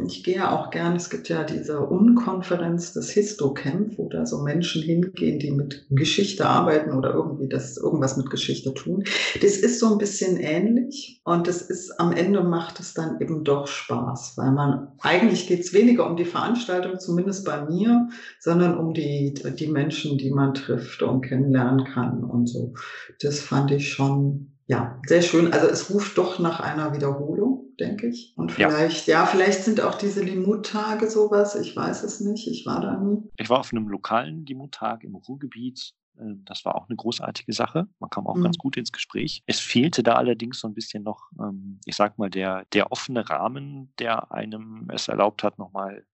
ich 0.06 0.24
gehe 0.24 0.52
auch 0.52 0.70
gern, 0.70 0.96
es 0.96 1.10
gibt 1.10 1.30
ja 1.30 1.44
diese 1.44 1.80
Unkonferenz 1.80 2.94
des 2.94 3.10
Histocamp, 3.12 3.98
wo 3.98 4.10
da 4.10 4.26
so 4.26 4.42
Menschen 4.42 4.82
hingehen, 4.82 5.40
die 5.40 5.52
mit 5.52 5.86
Geschichte 5.90 6.48
arbeiten 6.48 6.92
oder 6.92 7.14
irgendwie 7.14 7.48
das 7.48 7.78
irgendwas 7.78 8.18
mit 8.18 8.30
Geschichte 8.30 8.74
tun. 8.74 9.04
Das 9.42 9.58
ist 9.58 9.80
so 9.80 9.92
ein 9.92 9.98
bisschen 9.98 10.38
ähnlich 10.38 11.22
und 11.24 11.48
es 11.48 11.62
ist 11.62 12.00
am 12.00 12.12
Ende 12.12 12.44
macht 12.44 12.80
es 12.80 12.94
dann 12.94 13.20
eben 13.22 13.44
doch 13.44 13.68
Spaß, 13.68 14.34
weil 14.38 14.52
man 14.52 14.90
eigentlich 15.00 15.48
geht 15.48 15.62
es 15.62 15.74
weniger 15.74 16.10
um 16.10 16.16
die 16.16 16.26
Veranstaltung, 16.26 17.00
zumindest 17.00 17.46
bei 17.46 17.66
mir, 17.66 18.08
sondern 18.40 18.78
um 18.78 18.94
die, 18.94 19.34
die 19.34 19.68
Menschen, 19.68 20.18
die 20.18 20.32
man 20.32 20.54
trifft 20.54 21.02
und 21.04 21.22
kennenlernen 21.22 21.86
kann 21.86 22.24
und 22.24 22.48
so. 22.48 22.74
Das 23.20 23.40
fand 23.40 23.72
ich 23.72 23.92
schon 23.92 24.52
ja, 24.68 25.00
sehr 25.06 25.22
schön. 25.22 25.54
Also 25.54 25.68
es 25.68 25.92
ruft 25.92 26.18
doch 26.18 26.40
nach 26.40 26.60
einer 26.60 26.94
Wiederholung, 26.94 27.65
denke 27.80 28.08
ich. 28.08 28.34
Und 28.38 28.52
vielleicht, 28.52 29.08
ja, 29.08 29.22
ja 29.22 29.26
vielleicht 29.26 29.64
sind 29.64 29.82
auch 29.82 29.96
diese 29.96 30.24
Limut-Tage 30.24 31.10
sowas. 31.10 31.56
Ich 31.56 31.76
weiß 31.76 32.04
es 32.04 32.20
nicht. 32.22 32.48
Ich 32.48 32.66
war 32.66 32.82
da 32.82 32.98
nie. 32.98 33.24
Ich 33.38 33.50
war 33.50 33.60
auf 33.60 33.72
einem 33.72 33.88
lokalen 33.88 34.46
Limut-Tag 34.46 35.04
im 35.04 35.16
Ruhrgebiet. 35.16 35.94
Ähm, 36.20 36.44
das 36.46 36.66
war 36.66 36.76
auch 36.76 36.88
eine 36.88 36.96
großartige 36.96 37.54
Sache. 37.54 37.88
Man 38.00 38.10
kam 38.10 38.28
auch 38.28 38.36
mhm. 38.36 38.44
ganz 38.44 38.58
gut 38.58 38.78
ins 38.78 38.92
Gespräch. 38.92 39.44
Es 39.46 39.60
fehlte 39.60 40.04
da 40.04 40.14
allerdings 40.14 40.60
so 40.60 40.68
ein 40.68 40.74
bisschen 40.74 41.04
noch, 41.04 41.30
ähm, 41.40 41.80
ich 41.86 41.96
sag 41.96 42.18
mal, 42.18 42.30
der, 42.30 42.66
der 42.74 42.92
offene 42.92 43.30
Rahmen, 43.30 43.94
der 44.00 44.32
einem 44.32 44.90
es 44.94 45.08
erlaubt 45.08 45.44
hat, 45.44 45.58
nochmal 45.58 46.06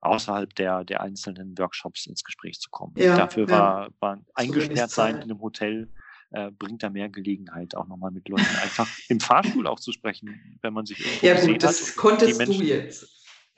außerhalb 0.00 0.54
der, 0.54 0.84
der 0.84 1.00
einzelnen 1.00 1.56
Workshops 1.58 2.06
ins 2.06 2.22
Gespräch 2.22 2.60
zu 2.60 2.70
kommen. 2.70 2.94
Ja, 2.96 3.16
Dafür 3.16 3.48
ja. 3.48 3.58
war, 3.58 3.88
war 4.00 4.20
eingesperrt 4.34 4.90
sein 4.90 5.16
in 5.16 5.22
einem 5.22 5.40
Hotel 5.40 5.90
äh, 6.30 6.50
bringt 6.50 6.82
da 6.82 6.90
mehr 6.90 7.08
Gelegenheit, 7.08 7.74
auch 7.74 7.86
nochmal 7.86 8.10
mit 8.10 8.28
Leuten 8.28 8.56
einfach 8.62 8.88
im 9.08 9.20
Fahrstuhl 9.20 9.66
auch 9.66 9.80
zu 9.80 9.92
sprechen, 9.92 10.58
wenn 10.62 10.72
man 10.72 10.86
sich 10.86 10.98
irgendwo 11.00 11.26
Ja 11.26 11.52
gut, 11.52 11.62
das 11.62 11.96
konntest 11.96 12.38
Menschen, 12.38 12.60
du 12.60 12.66
jetzt. 12.66 13.08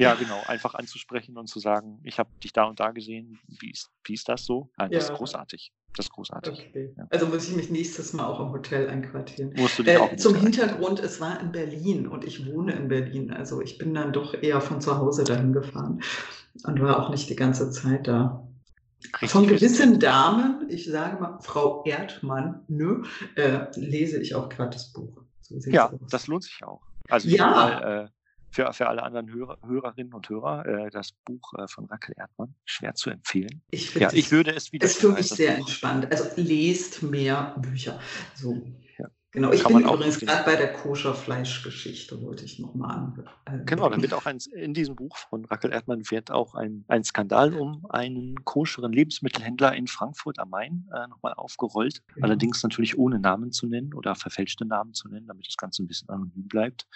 Ja, 0.01 0.15
genau, 0.15 0.41
einfach 0.47 0.75
anzusprechen 0.75 1.37
und 1.37 1.49
zu 1.49 1.59
sagen, 1.59 1.99
ich 2.05 2.21
habe 2.21 2.31
dich 2.43 2.53
da 2.53 2.65
und 2.65 2.79
da 2.79 2.93
gesehen, 2.93 3.41
wie 3.49 3.71
ist, 3.71 3.91
wie 4.05 4.15
ist 4.15 4.29
das 4.29 4.45
so? 4.45 4.71
Ja, 4.79 4.89
das 4.89 5.11
ist 5.11 5.13
großartig. 5.15 5.73
Das 5.97 6.07
ist 6.07 6.13
großartig. 6.13 6.67
Okay. 6.69 6.95
Ja. 6.97 7.07
Also 7.11 7.27
muss 7.27 7.49
ich 7.49 7.57
mich 7.57 7.71
nächstes 7.71 8.13
Mal 8.13 8.27
auch 8.27 8.39
im 8.39 8.53
Hotel 8.53 8.89
einquartieren. 8.89 9.53
Musst 9.57 9.79
du 9.79 9.83
dich 9.83 9.95
äh, 9.95 9.97
auch 9.97 10.15
zum 10.15 10.37
Hintergrund, 10.37 11.01
es 11.01 11.21
war 11.21 11.41
in 11.41 11.51
Berlin 11.51 12.07
und 12.07 12.25
ich 12.25 12.47
wohne 12.47 12.73
in 12.75 12.87
Berlin. 12.87 13.33
Also 13.33 13.61
ich 13.61 13.79
bin 13.79 13.95
dann 13.95 14.13
doch 14.13 14.41
eher 14.41 14.61
von 14.61 14.81
zu 14.81 14.97
Hause 14.97 15.25
dahin 15.25 15.53
gefahren 15.53 16.01
und 16.63 16.81
war 16.81 17.03
auch 17.03 17.11
nicht 17.11 17.29
die 17.29 17.37
ganze 17.37 17.71
Zeit 17.71 18.07
da. 18.07 18.48
Richtig 19.05 19.31
Von 19.31 19.47
gewissen 19.47 20.01
Damen, 20.01 20.67
ich 20.69 20.87
sage 20.87 21.21
mal 21.21 21.39
Frau 21.41 21.85
Erdmann, 21.85 22.65
nö, 22.69 23.05
äh, 23.37 23.67
lese 23.77 24.21
ich 24.21 24.35
auch 24.35 24.49
gerade 24.49 24.71
das 24.71 24.93
Buch. 24.93 25.23
So 25.41 25.59
ja, 25.71 25.93
das 26.11 26.27
lohnt 26.27 26.45
sich 26.45 26.63
auch. 26.65 26.83
Also 27.09 27.29
ja. 27.29 27.51
Mal, 27.51 28.05
äh, 28.05 28.09
für, 28.51 28.73
für 28.73 28.89
alle 28.89 29.03
anderen 29.03 29.31
Hörer, 29.33 29.59
Hörerinnen 29.65 30.15
und 30.15 30.29
Hörer 30.29 30.67
äh, 30.67 30.91
das 30.91 31.13
Buch 31.25 31.53
äh, 31.59 31.69
von 31.69 31.85
Rackel 31.87 32.15
Erdmann. 32.17 32.55
Schwer 32.65 32.95
zu 32.95 33.11
empfehlen. 33.11 33.63
Ich, 33.71 33.95
ja, 33.95 34.11
ich 34.13 34.33
würde 34.33 34.55
es 34.55 34.73
wieder. 34.73 34.87
Es 34.87 34.93
ist 34.93 35.01
für 35.01 35.11
mich 35.11 35.29
sehr 35.29 35.53
Buch. 35.53 35.59
entspannt. 35.61 36.11
Also 36.11 36.29
lest 36.37 37.03
mehr 37.03 37.55
Bücher. 37.59 38.01
So. 38.35 38.63
Genau, 39.39 39.53
ich 39.53 39.63
bin 39.63 39.79
übrigens 39.79 40.19
gerade 40.19 40.45
bei 40.45 40.57
der 40.57 40.73
Koscher-Fleischgeschichte, 40.73 42.21
wollte 42.23 42.45
ich 42.45 42.59
nochmal 42.59 42.91
an. 42.91 43.25
Äh, 43.45 43.65
genau, 43.65 43.89
dann 43.89 44.03
wird 44.03 44.13
auch 44.13 44.27
ein, 44.27 44.39
in 44.53 44.75
diesem 44.75 44.97
Buch 44.97 45.17
von 45.17 45.45
Rackel 45.45 45.73
Erdmann 45.73 46.03
wird 46.11 46.33
auch 46.33 46.57
ein, 46.57 46.85
ein 46.89 47.05
Skandal 47.05 47.55
um 47.55 47.87
einen 47.89 48.45
koscheren 48.45 48.93
Lebensmittelhändler 48.93 49.77
in 49.77 49.87
Frankfurt 49.87 50.41
am 50.41 50.51
Main 50.51 50.89
äh, 50.93 51.07
nochmal 51.07 51.35
aufgerollt. 51.35 52.03
Ja. 52.17 52.25
Allerdings 52.25 52.65
natürlich 52.65 52.99
ohne 52.99 53.21
Namen 53.21 53.53
zu 53.53 53.69
nennen 53.69 53.95
oder 53.95 54.17
verfälschte 54.17 54.65
Namen 54.65 54.93
zu 54.93 55.09
nennen, 55.09 55.29
damit 55.29 55.47
das 55.47 55.57
Ganze 55.57 55.85
ein 55.85 55.87
bisschen 55.87 56.09
anonym 56.09 56.49
bleibt. 56.49 56.89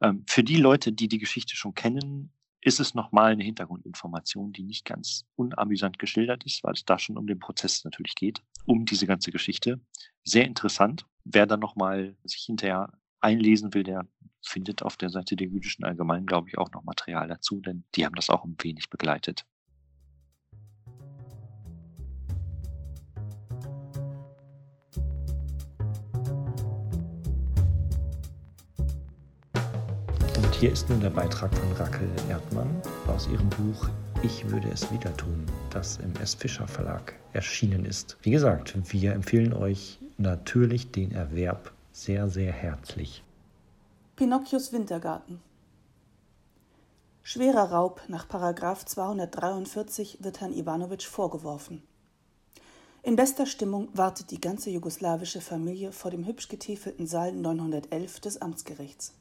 Ähm, 0.00 0.24
für 0.26 0.42
die 0.42 0.56
Leute, 0.56 0.92
die 0.92 1.06
die 1.06 1.18
Geschichte 1.18 1.54
schon 1.54 1.74
kennen, 1.74 2.32
ist 2.62 2.80
es 2.80 2.94
nochmal 2.94 3.32
eine 3.32 3.44
Hintergrundinformation, 3.44 4.52
die 4.52 4.62
nicht 4.62 4.86
ganz 4.86 5.26
unamüsant 5.36 5.98
geschildert 5.98 6.44
ist, 6.46 6.64
weil 6.64 6.72
es 6.72 6.84
da 6.86 6.98
schon 6.98 7.18
um 7.18 7.26
den 7.26 7.38
Prozess 7.38 7.84
natürlich 7.84 8.14
geht, 8.14 8.42
um 8.64 8.86
diese 8.86 9.06
ganze 9.06 9.30
Geschichte. 9.30 9.80
Sehr 10.24 10.46
interessant. 10.46 11.04
Wer 11.24 11.46
dann 11.46 11.60
nochmal 11.60 12.16
sich 12.24 12.42
hinterher 12.42 12.92
einlesen 13.20 13.74
will, 13.74 13.82
der 13.82 14.06
findet 14.42 14.82
auf 14.82 14.96
der 14.96 15.10
Seite 15.10 15.36
der 15.36 15.48
jüdischen 15.48 15.84
Allgemeinen, 15.84 16.26
glaube 16.26 16.48
ich, 16.48 16.58
auch 16.58 16.70
noch 16.72 16.84
Material 16.84 17.28
dazu, 17.28 17.60
denn 17.60 17.84
die 17.94 18.06
haben 18.06 18.14
das 18.14 18.30
auch 18.30 18.44
ein 18.44 18.56
wenig 18.60 18.88
begleitet. 18.88 19.44
Hier 30.60 30.72
ist 30.72 30.90
nun 30.90 31.00
der 31.00 31.08
Beitrag 31.08 31.54
von 31.54 31.72
Rackel 31.72 32.06
Erdmann 32.28 32.68
aus 33.06 33.26
ihrem 33.28 33.48
Buch 33.48 33.88
Ich 34.22 34.46
würde 34.50 34.68
es 34.68 34.92
wieder 34.92 35.16
tun, 35.16 35.46
das 35.70 35.96
im 35.96 36.14
S. 36.20 36.34
Fischer 36.34 36.68
Verlag 36.68 37.14
erschienen 37.32 37.86
ist. 37.86 38.18
Wie 38.20 38.30
gesagt, 38.30 38.74
wir 38.92 39.14
empfehlen 39.14 39.54
euch 39.54 39.98
natürlich 40.20 40.92
den 40.92 41.12
Erwerb 41.12 41.72
sehr, 41.92 42.28
sehr 42.28 42.52
herzlich. 42.52 43.24
Pinocchios 44.16 44.72
Wintergarten. 44.72 45.40
Schwerer 47.22 47.70
Raub 47.70 48.02
nach 48.08 48.28
Paragraf 48.28 48.84
243 48.84 50.18
wird 50.20 50.40
Herrn 50.40 50.52
Iwanowitsch 50.52 51.06
vorgeworfen. 51.06 51.82
In 53.02 53.16
bester 53.16 53.46
Stimmung 53.46 53.88
wartet 53.94 54.30
die 54.30 54.40
ganze 54.40 54.68
jugoslawische 54.70 55.40
Familie 55.40 55.90
vor 55.90 56.10
dem 56.10 56.26
hübsch 56.26 56.48
getäfelten 56.48 57.06
Saal 57.06 57.32
911 57.32 58.20
des 58.20 58.42
Amtsgerichts. 58.42 59.14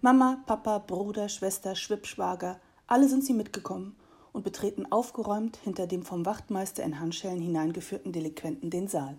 Mama, 0.00 0.42
Papa, 0.46 0.78
Bruder, 0.78 1.28
Schwester, 1.28 1.76
Schwippschwager, 1.76 2.60
alle 2.88 3.08
sind 3.08 3.24
sie 3.24 3.34
mitgekommen 3.34 3.94
und 4.32 4.42
betreten 4.42 4.90
aufgeräumt 4.90 5.56
hinter 5.58 5.86
dem 5.86 6.02
vom 6.02 6.26
Wachtmeister 6.26 6.82
in 6.82 6.98
Handschellen 6.98 7.40
hineingeführten 7.40 8.12
Delinquenten 8.12 8.70
den 8.70 8.88
Saal. 8.88 9.18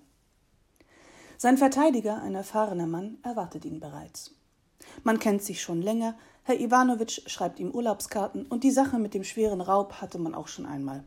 Sein 1.42 1.58
Verteidiger, 1.58 2.22
ein 2.22 2.36
erfahrener 2.36 2.86
Mann, 2.86 3.18
erwartet 3.24 3.64
ihn 3.64 3.80
bereits. 3.80 4.36
Man 5.06 5.20
kennt 5.20 5.42
sich 5.42 5.62
schon 5.62 5.82
länger, 5.82 6.18
Herr 6.44 6.60
Iwanowitsch 6.60 7.22
schreibt 7.30 7.62
ihm 7.62 7.72
Urlaubskarten 7.72 8.46
und 8.46 8.66
die 8.66 8.72
Sache 8.72 9.00
mit 9.00 9.14
dem 9.14 9.24
schweren 9.24 9.62
Raub 9.62 10.02
hatte 10.02 10.20
man 10.20 10.36
auch 10.36 10.50
schon 10.50 10.66
einmal. 10.66 11.06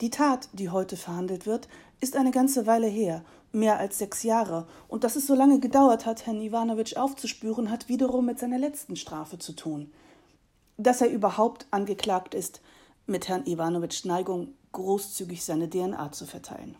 Die 0.00 0.10
Tat, 0.10 0.48
die 0.52 0.70
heute 0.70 0.96
verhandelt 0.96 1.46
wird, 1.46 1.68
ist 2.00 2.16
eine 2.16 2.32
ganze 2.32 2.66
Weile 2.66 2.88
her, 2.88 3.24
mehr 3.52 3.78
als 3.78 3.98
sechs 3.98 4.24
Jahre, 4.24 4.66
und 4.88 5.04
dass 5.04 5.14
es 5.14 5.28
so 5.28 5.34
lange 5.36 5.60
gedauert 5.60 6.04
hat, 6.04 6.26
Herrn 6.26 6.40
Iwanowitsch 6.40 6.96
aufzuspüren, 6.96 7.70
hat 7.70 7.88
wiederum 7.88 8.26
mit 8.26 8.40
seiner 8.40 8.58
letzten 8.58 8.96
Strafe 8.96 9.38
zu 9.38 9.52
tun. 9.52 9.92
Dass 10.76 11.02
er 11.02 11.10
überhaupt 11.10 11.68
angeklagt 11.70 12.34
ist, 12.34 12.62
mit 13.06 13.28
Herrn 13.28 13.46
Iwanowitschs 13.46 14.06
Neigung, 14.06 14.54
großzügig 14.72 15.44
seine 15.44 15.70
DNA 15.70 16.10
zu 16.10 16.26
verteilen. 16.26 16.74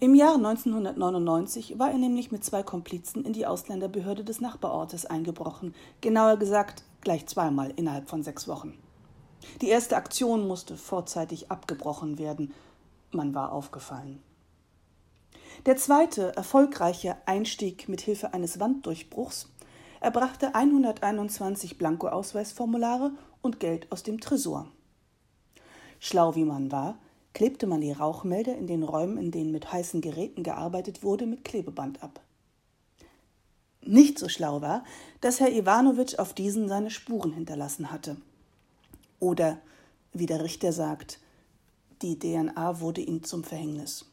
Im 0.00 0.14
Jahr 0.14 0.34
1999 0.34 1.78
war 1.78 1.90
er 1.90 1.98
nämlich 1.98 2.32
mit 2.32 2.44
zwei 2.44 2.62
Komplizen 2.62 3.24
in 3.24 3.32
die 3.32 3.46
Ausländerbehörde 3.46 4.24
des 4.24 4.40
Nachbarortes 4.40 5.06
eingebrochen, 5.06 5.74
genauer 6.00 6.36
gesagt 6.36 6.82
gleich 7.00 7.26
zweimal 7.26 7.72
innerhalb 7.76 8.08
von 8.08 8.22
sechs 8.22 8.48
Wochen. 8.48 8.76
Die 9.60 9.68
erste 9.68 9.96
Aktion 9.96 10.46
musste 10.46 10.76
vorzeitig 10.76 11.50
abgebrochen 11.50 12.18
werden. 12.18 12.52
Man 13.12 13.34
war 13.34 13.52
aufgefallen. 13.52 14.22
Der 15.66 15.76
zweite, 15.76 16.36
erfolgreiche 16.36 17.16
Einstieg 17.26 17.88
mit 17.88 18.00
Hilfe 18.00 18.34
eines 18.34 18.58
Wanddurchbruchs 18.58 19.48
erbrachte 20.00 20.54
121 20.54 21.78
Blankoausweisformulare 21.78 23.12
und 23.40 23.60
Geld 23.60 23.90
aus 23.90 24.02
dem 24.02 24.20
Tresor. 24.20 24.66
Schlau 26.00 26.34
wie 26.34 26.44
man 26.44 26.70
war, 26.72 26.98
klebte 27.34 27.66
man 27.66 27.80
die 27.80 27.92
Rauchmelder 27.92 28.56
in 28.56 28.66
den 28.66 28.82
Räumen, 28.82 29.18
in 29.18 29.30
denen 29.30 29.50
mit 29.50 29.70
heißen 29.70 30.00
Geräten 30.00 30.42
gearbeitet 30.42 31.02
wurde, 31.02 31.26
mit 31.26 31.44
Klebeband 31.44 32.02
ab. 32.02 32.20
Nicht 33.82 34.18
so 34.18 34.28
schlau 34.28 34.62
war, 34.62 34.84
dass 35.20 35.40
Herr 35.40 35.52
Iwanowitsch 35.52 36.18
auf 36.18 36.32
diesen 36.32 36.68
seine 36.68 36.90
Spuren 36.90 37.32
hinterlassen 37.32 37.90
hatte. 37.90 38.16
Oder, 39.20 39.58
wie 40.12 40.26
der 40.26 40.42
Richter 40.42 40.72
sagt, 40.72 41.18
die 42.00 42.18
DNA 42.18 42.80
wurde 42.80 43.02
ihm 43.02 43.24
zum 43.24 43.44
Verhängnis. 43.44 44.06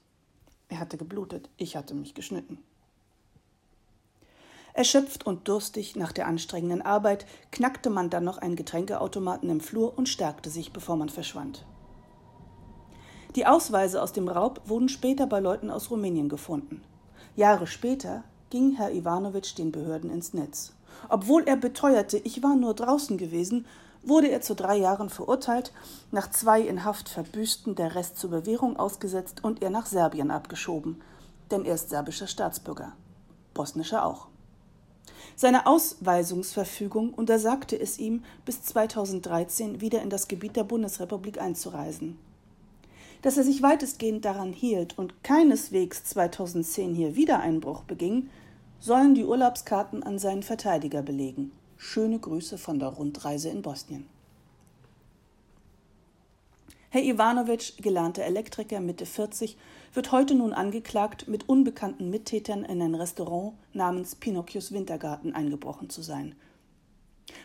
Er 0.67 0.79
hatte 0.79 0.97
geblutet, 0.97 1.49
ich 1.57 1.75
hatte 1.75 1.93
mich 1.93 2.13
geschnitten. 2.13 2.57
Erschöpft 4.73 5.25
und 5.25 5.47
durstig 5.47 5.95
nach 5.95 6.11
der 6.11 6.27
anstrengenden 6.27 6.81
Arbeit 6.81 7.25
knackte 7.51 7.89
man 7.89 8.09
dann 8.09 8.23
noch 8.23 8.37
einen 8.37 8.55
Getränkeautomaten 8.55 9.49
im 9.49 9.59
Flur 9.59 9.97
und 9.97 10.07
stärkte 10.07 10.49
sich, 10.49 10.71
bevor 10.71 10.95
man 10.95 11.09
verschwand. 11.09 11.65
Die 13.35 13.45
Ausweise 13.45 14.01
aus 14.01 14.11
dem 14.11 14.27
Raub 14.27 14.61
wurden 14.65 14.89
später 14.89 15.25
bei 15.25 15.39
Leuten 15.39 15.69
aus 15.69 15.89
Rumänien 15.89 16.27
gefunden. 16.27 16.81
Jahre 17.37 17.65
später 17.65 18.25
ging 18.49 18.73
Herr 18.73 18.91
Iwanowitsch 18.91 19.57
den 19.57 19.71
Behörden 19.71 20.09
ins 20.09 20.33
Netz. 20.33 20.73
Obwohl 21.07 21.43
er 21.47 21.55
beteuerte, 21.55 22.17
ich 22.17 22.43
war 22.43 22.57
nur 22.57 22.73
draußen 22.73 23.17
gewesen, 23.17 23.65
wurde 24.03 24.27
er 24.27 24.41
zu 24.41 24.53
drei 24.53 24.75
Jahren 24.75 25.09
verurteilt, 25.09 25.71
nach 26.11 26.29
zwei 26.29 26.59
in 26.59 26.83
Haft 26.83 27.07
verbüßten, 27.07 27.75
der 27.75 27.95
Rest 27.95 28.17
zur 28.17 28.31
Bewährung 28.31 28.75
ausgesetzt 28.75 29.43
und 29.43 29.61
er 29.61 29.69
nach 29.69 29.85
Serbien 29.85 30.29
abgeschoben, 30.29 31.01
denn 31.51 31.63
er 31.63 31.75
ist 31.75 31.89
serbischer 31.89 32.27
Staatsbürger, 32.27 32.91
bosnischer 33.53 34.05
auch. 34.05 34.27
Seine 35.37 35.67
Ausweisungsverfügung 35.67 37.13
untersagte 37.13 37.79
es 37.79 37.97
ihm, 37.97 38.23
bis 38.43 38.63
2013 38.63 39.79
wieder 39.79 40.01
in 40.01 40.09
das 40.09 40.27
Gebiet 40.27 40.57
der 40.57 40.65
Bundesrepublik 40.65 41.39
einzureisen. 41.39 42.19
Dass 43.21 43.37
er 43.37 43.43
sich 43.43 43.61
weitestgehend 43.61 44.25
daran 44.25 44.51
hielt 44.51 44.97
und 44.97 45.23
keineswegs 45.23 46.03
2010 46.05 46.95
hier 46.95 47.15
wieder 47.15 47.39
Einbruch 47.39 47.83
beging, 47.83 48.29
sollen 48.79 49.13
die 49.13 49.25
Urlaubskarten 49.25 50.01
an 50.01 50.17
seinen 50.17 50.41
Verteidiger 50.41 51.03
belegen. 51.03 51.51
Schöne 51.77 52.17
Grüße 52.17 52.57
von 52.57 52.79
der 52.79 52.89
Rundreise 52.89 53.49
in 53.49 53.61
Bosnien. 53.61 54.07
Herr 56.89 57.03
Iwanowitsch, 57.03 57.77
gelernter 57.77 58.23
Elektriker 58.23 58.81
Mitte 58.81 59.05
40, 59.05 59.55
wird 59.93 60.11
heute 60.11 60.35
nun 60.35 60.51
angeklagt, 60.51 61.27
mit 61.27 61.47
unbekannten 61.47 62.09
Mittätern 62.09 62.65
in 62.65 62.81
ein 62.81 62.95
Restaurant 62.95 63.53
namens 63.71 64.15
Pinocchios 64.15 64.73
Wintergarten 64.73 65.33
eingebrochen 65.33 65.89
zu 65.89 66.01
sein. 66.01 66.35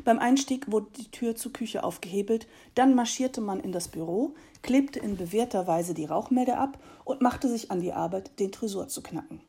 Beim 0.04 0.18
Einstieg 0.18 0.70
wurde 0.70 0.88
die 0.96 1.10
Tür 1.10 1.36
zur 1.36 1.52
Küche 1.52 1.84
aufgehebelt, 1.84 2.46
dann 2.74 2.94
marschierte 2.94 3.40
man 3.40 3.60
in 3.60 3.72
das 3.72 3.88
Büro, 3.88 4.34
klebte 4.66 4.98
in 4.98 5.16
bewährter 5.16 5.68
Weise 5.68 5.94
die 5.94 6.04
Rauchmelder 6.04 6.58
ab 6.58 6.78
und 7.04 7.22
machte 7.22 7.48
sich 7.48 7.70
an 7.70 7.80
die 7.80 7.92
Arbeit, 7.92 8.38
den 8.40 8.50
Tresor 8.50 8.88
zu 8.88 9.00
knacken. 9.00 9.40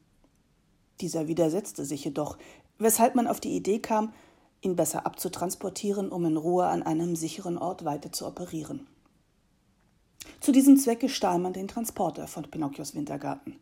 Dieser 1.02 1.28
widersetzte 1.28 1.86
sich 1.86 2.06
jedoch, 2.06 2.38
weshalb 2.78 3.16
man 3.16 3.28
auf 3.28 3.40
die 3.40 3.56
Idee 3.56 3.80
kam, 3.80 4.14
ihn 4.62 4.76
besser 4.76 5.08
abzutransportieren, 5.08 6.12
um 6.12 6.24
in 6.26 6.38
Ruhe 6.38 6.68
an 6.68 6.84
einem 6.84 7.16
sicheren 7.16 7.58
Ort 7.58 7.84
weiter 7.84 8.12
zu 8.12 8.28
operieren. 8.28 8.86
Zu 10.40 10.52
diesem 10.52 10.78
Zwecke 10.78 11.10
stahl 11.10 11.40
man 11.40 11.54
den 11.54 11.68
Transporter 11.68 12.28
von 12.28 12.44
Pinocchios 12.44 12.94
Wintergarten. 12.94 13.56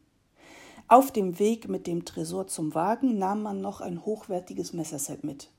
Auf 0.90 1.12
dem 1.12 1.40
Weg 1.40 1.70
mit 1.70 1.88
dem 1.88 2.04
Tresor 2.04 2.48
zum 2.48 2.76
Wagen 2.76 3.18
nahm 3.18 3.42
man 3.42 3.62
noch 3.62 3.80
ein 3.80 4.06
hochwertiges 4.06 4.74
Messerset 4.74 5.24
mit. 5.24 5.50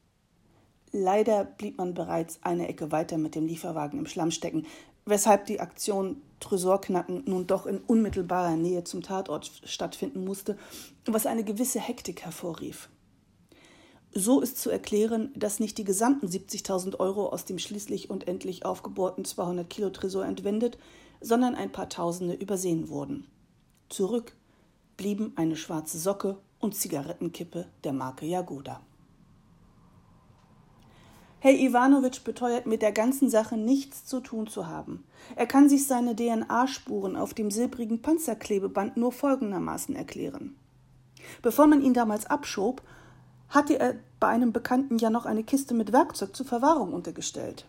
Leider 0.93 1.45
blieb 1.45 1.79
man 1.79 1.95
bereits 1.95 2.39
eine 2.43 2.69
Ecke 2.69 2.93
weiter 2.93 3.17
mit 3.17 3.35
dem 3.35 3.47
Lieferwagen 3.47 3.99
im 3.99 4.07
Schlamm 4.07 4.31
stecken, 4.31 4.67
weshalb 5.07 5.47
die 5.47 5.61
Aktion 5.61 6.21
Tresorknacken 6.41 7.23
nun 7.27 7.47
doch 7.47 7.65
in 7.65 7.79
unmittelbarer 7.79 8.57
Nähe 8.57 8.85
zum 8.85 9.03
Tatort 9.03 9.51
stattfinden 9.65 10.25
musste, 10.25 10.59
was 11.07 11.27
eine 11.27 11.45
gewisse 11.45 11.81
Hektik 11.81 12.23
hervorrief. 12.23 12.91
So 14.13 14.41
ist 14.41 14.59
zu 14.59 14.71
erklären, 14.71 15.31
dass 15.35 15.61
nicht 15.61 15.79
die 15.79 15.85
gesamten 15.85 16.27
70.000 16.27 16.99
Euro 17.01 17.29
aus 17.29 17.45
dem 17.45 17.59
schließlich 17.59 18.11
und 18.11 18.29
endlich 18.29 18.65
aufgebohrten 18.65 19.25
200 19.25 19.69
Kilo 19.69 19.91
Tresor 19.91 20.25
entwendet, 20.25 20.79
sondern 21.21 21.55
ein 21.55 21.73
paar 21.73 21.89
Tausende 21.89 22.35
übersehen 22.35 22.89
wurden. 22.89 23.27
Zurück 23.89 24.35
blieben 24.97 25.33
eine 25.37 25.57
schwarze 25.57 25.99
Socke 25.99 26.39
und 26.61 26.75
Zigarettenkippe 26.75 27.67
der 27.85 27.93
Marke 27.93 28.27
Jagoda. 28.27 28.81
Herr 31.47 31.55
Ivanovic 31.55 32.25
beteuert, 32.25 32.67
mit 32.67 32.83
der 32.83 32.91
ganzen 32.91 33.31
Sache 33.31 33.57
nichts 33.57 34.05
zu 34.05 34.19
tun 34.19 34.49
zu 34.49 34.67
haben. 34.67 35.05
Er 35.37 35.47
kann 35.47 35.69
sich 35.69 35.87
seine 35.87 36.17
DNA-Spuren 36.17 37.15
auf 37.15 37.35
dem 37.35 37.53
silbrigen 37.53 38.03
Panzerklebeband 38.03 38.97
nur 38.97 39.13
folgendermaßen 39.13 39.95
erklären. 39.95 40.57
Bevor 41.43 41.69
man 41.69 41.83
ihn 41.83 41.95
damals 41.95 42.27
abschob, 42.27 42.83
hatte 43.49 43.79
er 43.79 43.95
bei 44.19 44.27
einem 44.27 44.53
Bekannten 44.53 44.99
ja 44.99 45.09
noch 45.09 45.25
eine 45.25 45.45
Kiste 45.45 45.73
mit 45.73 45.93
Werkzeug 45.93 46.35
zur 46.35 46.47
Verwahrung 46.47 46.93
untergestellt. 46.93 47.65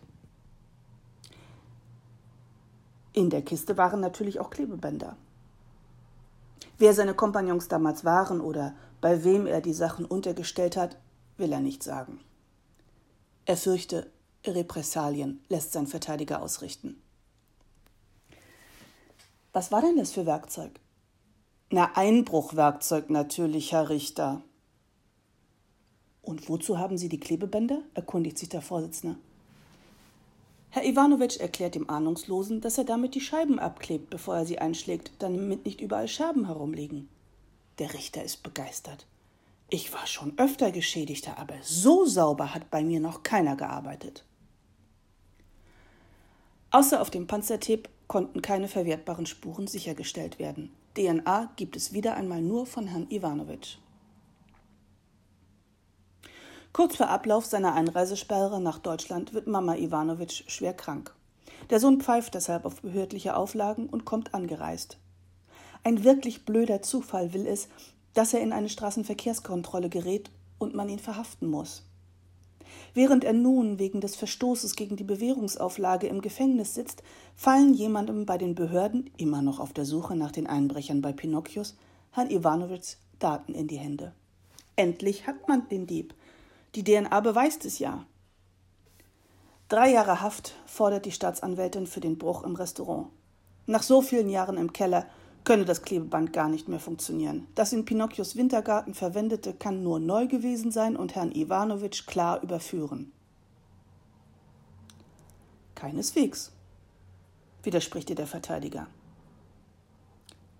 In 3.12 3.30
der 3.30 3.42
Kiste 3.42 3.76
waren 3.76 4.00
natürlich 4.00 4.40
auch 4.40 4.50
Klebebänder. 4.50 5.16
Wer 6.78 6.94
seine 6.94 7.14
Kompagnons 7.14 7.68
damals 7.68 8.04
waren 8.04 8.40
oder 8.40 8.74
bei 9.00 9.22
wem 9.22 9.46
er 9.46 9.60
die 9.60 9.72
Sachen 9.72 10.04
untergestellt 10.04 10.76
hat, 10.76 10.96
will 11.36 11.52
er 11.52 11.60
nicht 11.60 11.84
sagen. 11.84 12.18
Er 13.48 13.56
fürchte 13.56 14.12
Repressalien, 14.46 15.42
lässt 15.48 15.72
sein 15.72 15.86
Verteidiger 15.86 16.42
ausrichten. 16.42 17.02
Was 19.54 19.72
war 19.72 19.80
denn 19.80 19.96
das 19.96 20.12
für 20.12 20.26
Werkzeug? 20.26 20.78
Na, 21.70 21.96
Einbruchwerkzeug 21.96 23.08
natürlich, 23.08 23.72
Herr 23.72 23.88
Richter. 23.88 24.42
Und 26.20 26.50
wozu 26.50 26.76
haben 26.76 26.98
Sie 26.98 27.08
die 27.08 27.20
Klebebänder? 27.20 27.80
erkundigt 27.94 28.36
sich 28.36 28.50
der 28.50 28.60
Vorsitzende. 28.60 29.16
Herr 30.68 30.84
Iwanowitsch 30.84 31.40
erklärt 31.40 31.74
dem 31.74 31.88
Ahnungslosen, 31.88 32.60
dass 32.60 32.76
er 32.76 32.84
damit 32.84 33.14
die 33.14 33.22
Scheiben 33.22 33.58
abklebt, 33.58 34.10
bevor 34.10 34.36
er 34.36 34.44
sie 34.44 34.58
einschlägt, 34.58 35.10
damit 35.20 35.64
nicht 35.64 35.80
überall 35.80 36.08
Scherben 36.08 36.44
herumliegen. 36.44 37.08
Der 37.78 37.94
Richter 37.94 38.22
ist 38.22 38.42
begeistert. 38.42 39.06
Ich 39.70 39.92
war 39.92 40.06
schon 40.06 40.32
öfter 40.38 40.72
Geschädigter, 40.72 41.38
aber 41.38 41.54
so 41.62 42.06
sauber 42.06 42.54
hat 42.54 42.70
bei 42.70 42.82
mir 42.82 43.00
noch 43.00 43.22
keiner 43.22 43.54
gearbeitet. 43.54 44.24
Außer 46.70 47.00
auf 47.00 47.10
dem 47.10 47.26
Panzertape 47.26 47.82
konnten 48.06 48.40
keine 48.40 48.68
verwertbaren 48.68 49.26
Spuren 49.26 49.66
sichergestellt 49.66 50.38
werden. 50.38 50.72
DNA 50.94 51.52
gibt 51.56 51.76
es 51.76 51.92
wieder 51.92 52.16
einmal 52.16 52.40
nur 52.40 52.66
von 52.66 52.86
Herrn 52.86 53.10
Iwanowitsch. 53.10 53.76
Kurz 56.72 56.96
vor 56.96 57.08
Ablauf 57.08 57.44
seiner 57.44 57.74
Einreisesperre 57.74 58.60
nach 58.60 58.78
Deutschland 58.78 59.34
wird 59.34 59.46
Mama 59.46 59.76
Iwanowitsch 59.76 60.44
schwer 60.48 60.72
krank. 60.72 61.14
Der 61.70 61.80
Sohn 61.80 62.00
pfeift 62.00 62.34
deshalb 62.34 62.64
auf 62.64 62.80
behördliche 62.80 63.36
Auflagen 63.36 63.88
und 63.88 64.04
kommt 64.04 64.32
angereist. 64.32 64.98
Ein 65.84 66.04
wirklich 66.04 66.44
blöder 66.44 66.82
Zufall 66.82 67.32
will 67.32 67.46
es, 67.46 67.68
dass 68.18 68.34
er 68.34 68.40
in 68.40 68.52
eine 68.52 68.68
Straßenverkehrskontrolle 68.68 69.88
gerät 69.88 70.32
und 70.58 70.74
man 70.74 70.88
ihn 70.88 70.98
verhaften 70.98 71.48
muss. 71.48 71.84
Während 72.92 73.22
er 73.22 73.32
nun 73.32 73.78
wegen 73.78 74.00
des 74.00 74.16
Verstoßes 74.16 74.74
gegen 74.74 74.96
die 74.96 75.04
Bewährungsauflage 75.04 76.08
im 76.08 76.20
Gefängnis 76.20 76.74
sitzt, 76.74 77.04
fallen 77.36 77.74
jemandem 77.74 78.26
bei 78.26 78.36
den 78.36 78.56
Behörden, 78.56 79.08
immer 79.18 79.40
noch 79.40 79.60
auf 79.60 79.72
der 79.72 79.84
Suche 79.84 80.16
nach 80.16 80.32
den 80.32 80.48
Einbrechern 80.48 81.00
bei 81.00 81.12
Pinocchios, 81.12 81.76
Herrn 82.10 82.28
Iwanowitschs 82.28 82.98
Daten 83.20 83.54
in 83.54 83.68
die 83.68 83.78
Hände. 83.78 84.12
Endlich 84.74 85.28
hat 85.28 85.46
man 85.46 85.68
den 85.68 85.86
Dieb. 85.86 86.12
Die 86.74 86.82
DNA 86.82 87.20
beweist 87.20 87.64
es 87.64 87.78
ja. 87.78 88.04
Drei 89.68 89.92
Jahre 89.92 90.20
Haft 90.22 90.56
fordert 90.66 91.04
die 91.04 91.12
Staatsanwältin 91.12 91.86
für 91.86 92.00
den 92.00 92.18
Bruch 92.18 92.42
im 92.42 92.56
Restaurant. 92.56 93.10
Nach 93.66 93.84
so 93.84 94.02
vielen 94.02 94.28
Jahren 94.28 94.56
im 94.56 94.72
Keller 94.72 95.06
könne 95.48 95.64
das 95.64 95.80
Klebeband 95.80 96.34
gar 96.34 96.50
nicht 96.50 96.68
mehr 96.68 96.78
funktionieren. 96.78 97.46
Das 97.54 97.72
in 97.72 97.86
Pinocchios 97.86 98.36
Wintergarten 98.36 98.92
verwendete 98.92 99.54
kann 99.54 99.82
nur 99.82 99.98
neu 99.98 100.26
gewesen 100.26 100.70
sein 100.70 100.94
und 100.94 101.14
Herrn 101.14 101.32
Iwanowitsch 101.32 102.06
klar 102.06 102.42
überführen. 102.42 103.10
Keineswegs, 105.74 106.52
widerspricht 107.62 108.10
ihr 108.10 108.16
der 108.16 108.26
Verteidiger. 108.26 108.88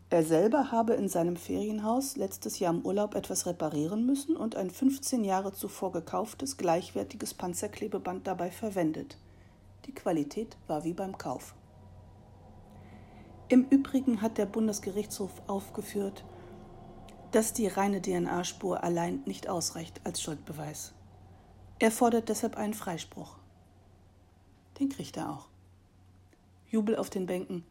Er 0.09 0.25
selber 0.25 0.73
habe 0.73 0.95
in 0.95 1.11
seinem 1.11 1.37
Ferienhaus 1.37 2.17
letztes 2.17 2.59
Jahr 2.59 2.73
im 2.73 2.81
Urlaub 2.81 3.15
etwas 3.15 3.45
reparieren 3.45 4.07
müssen 4.07 4.39
und 4.39 4.57
ein 4.57 4.71
15 4.71 5.23
Jahre 5.23 5.53
zuvor 5.53 5.93
gekauftes, 5.93 6.57
gleichwertiges 6.57 7.35
Panzerklebeband 7.35 8.27
dabei 8.27 8.51
verwendet. 8.51 9.19
Die 9.85 9.93
Qualität 9.95 10.57
war 10.67 10.85
wie 10.85 10.95
beim 10.95 11.19
Kauf. 11.19 11.53
Im 13.51 13.65
Übrigen 13.71 14.21
hat 14.21 14.37
der 14.37 14.45
Bundesgerichtshof 14.45 15.31
aufgeführt, 15.47 16.23
dass 17.31 17.55
die 17.55 17.67
reine 17.67 18.03
DNA-Spur 18.03 18.85
allein 18.85 19.23
nicht 19.25 19.49
ausreicht 19.49 20.03
als 20.05 20.21
Schuldbeweis. 20.21 20.93
Er 21.79 21.91
fordert 21.91 22.29
deshalb 22.29 22.59
einen 22.59 22.75
Freispruch. 22.75 23.37
Den 24.79 24.91
kriegt 24.91 25.17
er 25.17 25.31
auch. 25.31 25.49
Jubel 26.69 26.97
auf 26.97 27.09
den 27.09 27.25
Bänken. 27.25 27.65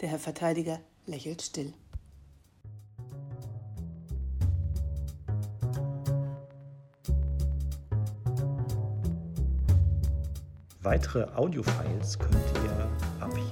Der 0.00 0.08
Herr 0.08 0.18
Verteidiger 0.18 0.80
lächelt 1.06 1.42
still. 1.42 1.72
Weitere 10.80 11.32
Audiofiles 11.36 12.18
könnt 12.18 12.34
ihr 12.64 12.71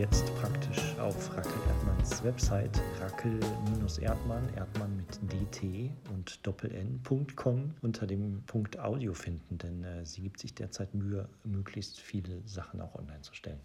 jetzt 0.00 0.34
praktisch 0.36 0.96
auf 0.98 1.36
Rackel 1.36 1.52
Erdmanns 1.68 2.24
Website 2.24 2.80
rackel-erdmann, 3.00 4.48
Erdmann 4.56 4.96
mit 4.96 5.20
dt 5.30 5.90
und 6.10 6.46
doppeln.com 6.46 7.74
unter 7.82 8.06
dem 8.06 8.42
Punkt 8.46 8.78
Audio 8.78 9.12
finden, 9.12 9.58
denn 9.58 9.84
äh, 9.84 10.06
sie 10.06 10.22
gibt 10.22 10.40
sich 10.40 10.54
derzeit 10.54 10.94
Mühe, 10.94 11.28
möglichst 11.44 12.00
viele 12.00 12.40
Sachen 12.46 12.80
auch 12.80 12.94
online 12.94 13.20
zu 13.20 13.34
stellen. 13.34 13.60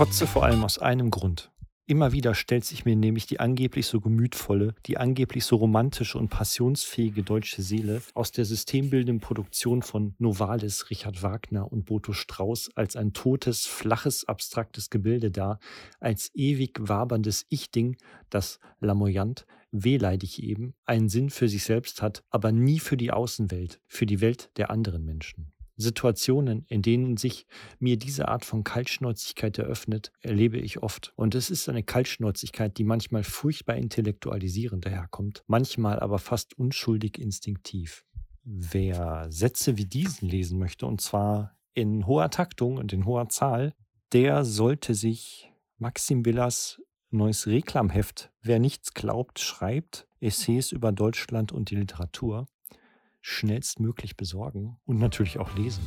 Kotze 0.00 0.26
vor 0.26 0.46
allem 0.46 0.64
aus 0.64 0.78
einem 0.78 1.10
Grund. 1.10 1.52
Immer 1.86 2.12
wieder 2.12 2.34
stellt 2.34 2.64
sich 2.64 2.86
mir 2.86 2.96
nämlich 2.96 3.26
die 3.26 3.38
angeblich 3.38 3.86
so 3.86 4.00
gemütvolle, 4.00 4.74
die 4.86 4.96
angeblich 4.96 5.44
so 5.44 5.56
romantische 5.56 6.16
und 6.16 6.30
passionsfähige 6.30 7.22
deutsche 7.22 7.60
Seele 7.60 8.00
aus 8.14 8.32
der 8.32 8.46
systembildenden 8.46 9.20
Produktion 9.20 9.82
von 9.82 10.14
Novalis, 10.16 10.88
Richard 10.88 11.22
Wagner 11.22 11.70
und 11.70 11.84
Boto 11.84 12.14
Strauß 12.14 12.70
als 12.76 12.96
ein 12.96 13.12
totes, 13.12 13.66
flaches, 13.66 14.26
abstraktes 14.26 14.88
Gebilde 14.88 15.30
dar, 15.30 15.58
als 16.00 16.30
ewig 16.32 16.78
waberndes 16.80 17.44
Ich-Ding, 17.50 17.98
das 18.30 18.58
lamoyant, 18.80 19.44
wehleidig 19.70 20.42
eben, 20.42 20.72
einen 20.86 21.10
Sinn 21.10 21.28
für 21.28 21.50
sich 21.50 21.64
selbst 21.64 22.00
hat, 22.00 22.24
aber 22.30 22.52
nie 22.52 22.78
für 22.78 22.96
die 22.96 23.12
Außenwelt, 23.12 23.82
für 23.86 24.06
die 24.06 24.22
Welt 24.22 24.50
der 24.56 24.70
anderen 24.70 25.04
Menschen. 25.04 25.52
Situationen, 25.80 26.64
in 26.68 26.82
denen 26.82 27.16
sich 27.16 27.46
mir 27.78 27.96
diese 27.96 28.28
Art 28.28 28.44
von 28.44 28.64
Kaltschnäuzigkeit 28.64 29.58
eröffnet, 29.58 30.12
erlebe 30.20 30.58
ich 30.58 30.82
oft. 30.82 31.12
Und 31.16 31.34
es 31.34 31.50
ist 31.50 31.68
eine 31.68 31.82
Kaltschnäuzigkeit, 31.82 32.78
die 32.78 32.84
manchmal 32.84 33.24
furchtbar 33.24 33.76
intellektualisierend 33.76 34.84
daherkommt, 34.84 35.42
manchmal 35.46 36.00
aber 36.00 36.18
fast 36.18 36.58
unschuldig 36.58 37.18
instinktiv. 37.18 38.04
Wer 38.42 39.26
Sätze 39.30 39.76
wie 39.76 39.86
diesen 39.86 40.28
lesen 40.28 40.58
möchte, 40.58 40.86
und 40.86 41.00
zwar 41.00 41.56
in 41.74 42.06
hoher 42.06 42.30
Taktung 42.30 42.76
und 42.78 42.92
in 42.92 43.04
hoher 43.04 43.28
Zahl, 43.28 43.74
der 44.12 44.44
sollte 44.44 44.94
sich 44.94 45.50
Maxim 45.78 46.24
Villas 46.24 46.80
neues 47.10 47.46
Reklamheft 47.46 48.30
Wer 48.42 48.58
nichts 48.58 48.94
glaubt, 48.94 49.38
schreibt 49.38 50.08
Essays 50.20 50.72
über 50.72 50.92
Deutschland 50.92 51.52
und 51.52 51.70
die 51.70 51.76
Literatur 51.76 52.46
schnellstmöglich 53.20 54.16
besorgen 54.16 54.78
und 54.84 54.98
natürlich 54.98 55.38
auch 55.38 55.54
lesen. 55.56 55.82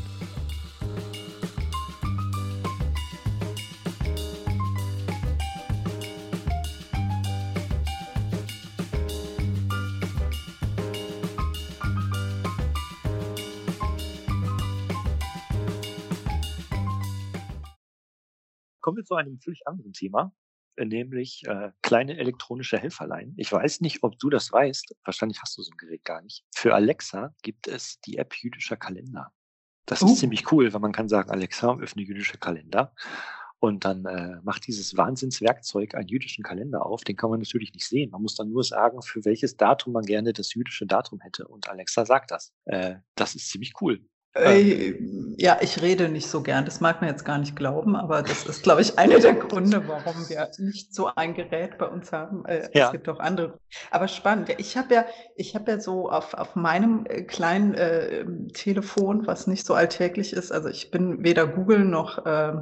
Kommen 18.81 18.97
wir 18.97 19.05
zu 19.05 19.15
einem 19.15 19.39
völlig 19.39 19.65
anderen 19.65 19.93
Thema. 19.93 20.33
Nämlich 20.77 21.43
äh, 21.45 21.71
kleine 21.81 22.17
elektronische 22.17 22.77
Helferlein. 22.77 23.33
Ich 23.37 23.51
weiß 23.51 23.81
nicht, 23.81 24.03
ob 24.03 24.17
du 24.17 24.29
das 24.29 24.51
weißt. 24.51 24.95
Wahrscheinlich 25.03 25.41
hast 25.41 25.57
du 25.57 25.61
so 25.61 25.71
ein 25.71 25.77
Gerät 25.77 26.03
gar 26.03 26.21
nicht. 26.21 26.43
Für 26.55 26.73
Alexa 26.73 27.33
gibt 27.43 27.67
es 27.67 27.99
die 28.01 28.17
App 28.17 28.33
jüdischer 28.35 28.77
Kalender. 28.77 29.31
Das 29.85 30.01
oh. 30.01 30.07
ist 30.07 30.17
ziemlich 30.17 30.51
cool, 30.51 30.73
weil 30.73 30.79
man 30.79 30.91
kann 30.91 31.09
sagen, 31.09 31.29
Alexa, 31.29 31.77
öffne 31.77 32.01
jüdische 32.01 32.37
Kalender. 32.37 32.93
Und 33.59 33.85
dann 33.85 34.03
äh, 34.05 34.41
macht 34.43 34.67
dieses 34.67 34.97
Wahnsinnswerkzeug 34.97 35.95
einen 35.95 36.09
jüdischen 36.09 36.43
Kalender 36.43 36.85
auf. 36.85 37.03
Den 37.05 37.15
kann 37.15 37.29
man 37.29 37.39
natürlich 37.39 37.73
nicht 37.73 37.87
sehen. 37.87 38.09
Man 38.11 38.21
muss 38.21 38.35
dann 38.35 38.49
nur 38.49 38.63
sagen, 38.63 39.01
für 39.01 39.23
welches 39.23 39.55
Datum 39.55 39.93
man 39.93 40.03
gerne 40.03 40.33
das 40.33 40.53
jüdische 40.53 40.85
Datum 40.85 41.21
hätte. 41.21 41.47
Und 41.47 41.69
Alexa 41.69 42.05
sagt 42.05 42.31
das. 42.31 42.51
Äh, 42.65 42.95
das 43.15 43.35
ist 43.35 43.49
ziemlich 43.49 43.73
cool. 43.79 44.05
Äh, 44.35 44.95
ja, 45.37 45.57
ich 45.61 45.81
rede 45.81 46.09
nicht 46.09 46.27
so 46.27 46.41
gern. 46.41 46.65
Das 46.65 46.81
mag 46.81 47.01
man 47.01 47.09
jetzt 47.09 47.23
gar 47.23 47.37
nicht 47.37 47.55
glauben, 47.55 47.95
aber 47.95 48.23
das 48.23 48.45
ist, 48.45 48.63
glaube 48.63 48.81
ich, 48.81 48.97
einer 48.99 49.19
der 49.19 49.35
Gründe, 49.35 49.87
warum 49.87 50.27
wir 50.27 50.49
nicht 50.57 50.93
so 50.95 51.09
ein 51.15 51.35
Gerät 51.35 51.77
bei 51.77 51.87
uns 51.87 52.11
haben. 52.11 52.43
Äh, 52.45 52.69
ja. 52.73 52.87
Es 52.87 52.91
gibt 52.91 53.07
auch 53.09 53.19
andere. 53.19 53.59
Aber 53.91 54.07
spannend. 54.07 54.49
Ich 54.57 54.75
habe 54.75 54.93
ja, 54.93 55.05
ich 55.35 55.55
habe 55.55 55.71
ja 55.71 55.79
so 55.79 56.09
auf, 56.09 56.33
auf 56.33 56.55
meinem 56.55 57.05
äh, 57.07 57.21
kleinen 57.21 57.75
äh, 57.75 58.25
Telefon, 58.53 59.27
was 59.27 59.45
nicht 59.45 59.65
so 59.65 59.75
alltäglich 59.75 60.33
ist, 60.33 60.51
also 60.51 60.67
ich 60.69 60.89
bin 60.89 61.23
weder 61.23 61.47
Google 61.47 61.85
noch 61.85 62.25
äh, 62.25 62.53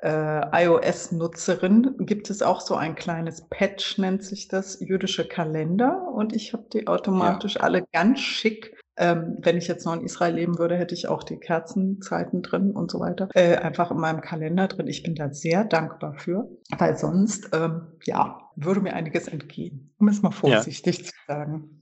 äh, 0.00 0.64
iOS-Nutzerin 0.64 1.96
gibt 2.00 2.30
es 2.30 2.42
auch 2.42 2.60
so 2.60 2.76
ein 2.76 2.94
kleines 2.94 3.48
Patch, 3.48 3.98
nennt 3.98 4.22
sich 4.22 4.46
das, 4.46 4.78
jüdische 4.80 5.26
Kalender. 5.26 6.06
Und 6.12 6.34
ich 6.34 6.52
habe 6.52 6.66
die 6.72 6.86
automatisch 6.86 7.56
ja. 7.56 7.62
alle 7.62 7.84
ganz 7.92 8.20
schick 8.20 8.77
ähm, 8.98 9.38
wenn 9.40 9.56
ich 9.56 9.68
jetzt 9.68 9.86
noch 9.86 9.94
in 9.94 10.04
Israel 10.04 10.34
leben 10.34 10.58
würde, 10.58 10.76
hätte 10.76 10.94
ich 10.94 11.08
auch 11.08 11.22
die 11.22 11.38
Kerzenzeiten 11.38 12.42
drin 12.42 12.72
und 12.72 12.90
so 12.90 13.00
weiter. 13.00 13.28
Äh, 13.34 13.56
einfach 13.56 13.90
in 13.90 13.98
meinem 13.98 14.20
Kalender 14.20 14.66
drin. 14.66 14.88
Ich 14.88 15.02
bin 15.02 15.14
da 15.14 15.32
sehr 15.32 15.64
dankbar 15.64 16.14
für, 16.14 16.48
weil 16.76 16.96
sonst, 16.96 17.50
ähm, 17.54 17.86
ja, 18.04 18.40
würde 18.56 18.80
mir 18.80 18.94
einiges 18.94 19.28
entgehen, 19.28 19.94
um 19.98 20.08
es 20.08 20.22
mal 20.22 20.32
vorsichtig 20.32 20.98
ja. 20.98 21.04
zu 21.04 21.12
sagen. 21.26 21.80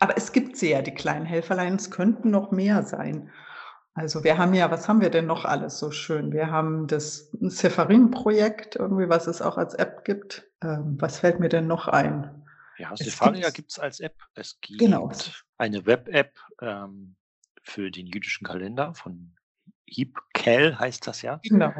Aber 0.00 0.16
es 0.16 0.32
gibt 0.32 0.56
sehr, 0.56 0.82
die 0.82 0.94
kleinen 0.94 1.24
Helferlein. 1.24 1.76
Es 1.76 1.90
könnten 1.90 2.30
noch 2.30 2.50
mehr 2.50 2.82
sein. 2.82 3.30
Also 3.94 4.24
wir 4.24 4.36
haben 4.36 4.52
ja, 4.52 4.70
was 4.70 4.88
haben 4.88 5.00
wir 5.00 5.10
denn 5.10 5.26
noch 5.26 5.44
alles 5.44 5.78
so 5.78 5.90
schön? 5.90 6.32
Wir 6.32 6.50
haben 6.50 6.86
das 6.86 7.30
Sefarin-Projekt, 7.40 8.76
irgendwie, 8.76 9.08
was 9.08 9.26
es 9.26 9.40
auch 9.40 9.56
als 9.56 9.74
App 9.74 10.04
gibt. 10.04 10.50
Ähm, 10.62 10.96
was 10.98 11.20
fällt 11.20 11.40
mir 11.40 11.48
denn 11.48 11.66
noch 11.66 11.88
ein? 11.88 12.45
Ja, 12.78 12.94
Sefaria 12.96 13.50
gibt 13.50 13.70
es 13.72 13.78
als 13.78 14.00
App. 14.00 14.16
Es 14.34 14.58
gibt 14.60 14.80
genau. 14.80 15.10
eine 15.58 15.86
Web-App 15.86 16.38
ähm, 16.60 17.16
für 17.62 17.90
den 17.90 18.06
jüdischen 18.06 18.46
Kalender 18.46 18.94
von 18.94 19.34
HeapCal 19.88 20.78
heißt 20.78 21.06
das 21.06 21.22
ja. 21.22 21.40
Genau. 21.42 21.72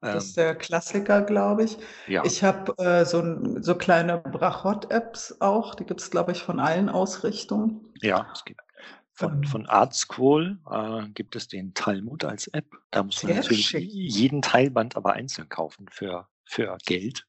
Das 0.00 0.12
ähm, 0.12 0.18
ist 0.18 0.36
der 0.36 0.54
Klassiker, 0.54 1.22
glaube 1.22 1.64
ich. 1.64 1.76
Ja. 2.06 2.24
Ich 2.24 2.44
habe 2.44 2.72
äh, 2.78 3.04
so, 3.04 3.22
so 3.60 3.74
kleine 3.74 4.18
Brachot-Apps 4.18 5.40
auch. 5.40 5.74
Die 5.74 5.84
gibt 5.84 6.00
es, 6.00 6.10
glaube 6.10 6.32
ich, 6.32 6.42
von 6.42 6.60
allen 6.60 6.88
Ausrichtungen. 6.88 7.92
Ja, 8.00 8.30
es 8.32 8.44
gibt. 8.44 8.60
Von, 9.12 9.42
ähm. 9.42 9.44
von 9.44 9.66
Artscroll 9.66 10.58
äh, 10.70 11.08
gibt 11.08 11.34
es 11.34 11.48
den 11.48 11.74
Talmud 11.74 12.24
als 12.24 12.46
App. 12.48 12.66
Da 12.92 13.02
muss 13.02 13.24
man 13.24 13.34
natürlich 13.34 13.66
schick. 13.66 13.90
jeden 13.90 14.42
Teilband 14.42 14.96
aber 14.96 15.14
einzeln 15.14 15.48
kaufen 15.48 15.88
für, 15.90 16.28
für 16.44 16.78
Geld. 16.86 17.26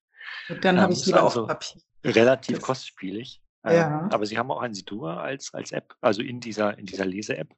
Und 0.50 0.64
dann 0.64 0.76
ähm, 0.76 0.82
habe 0.84 0.94
ich 0.94 1.08
lieber 1.08 1.24
also, 1.24 1.42
auf 1.42 1.48
Papier. 1.48 1.82
Relativ 2.04 2.58
das, 2.58 2.66
kostspielig. 2.66 3.42
Ähm, 3.64 3.76
ja. 3.76 4.02
Ähm, 4.02 4.12
aber 4.12 4.26
sie 4.26 4.38
haben 4.38 4.52
auch 4.52 4.62
ein 4.62 4.74
Sidur 4.74 5.20
als, 5.20 5.54
als 5.54 5.72
App, 5.72 5.96
also 6.02 6.22
in 6.22 6.40
dieser, 6.40 6.78
in 6.78 6.86
dieser 6.86 7.06
Lese-App. 7.06 7.54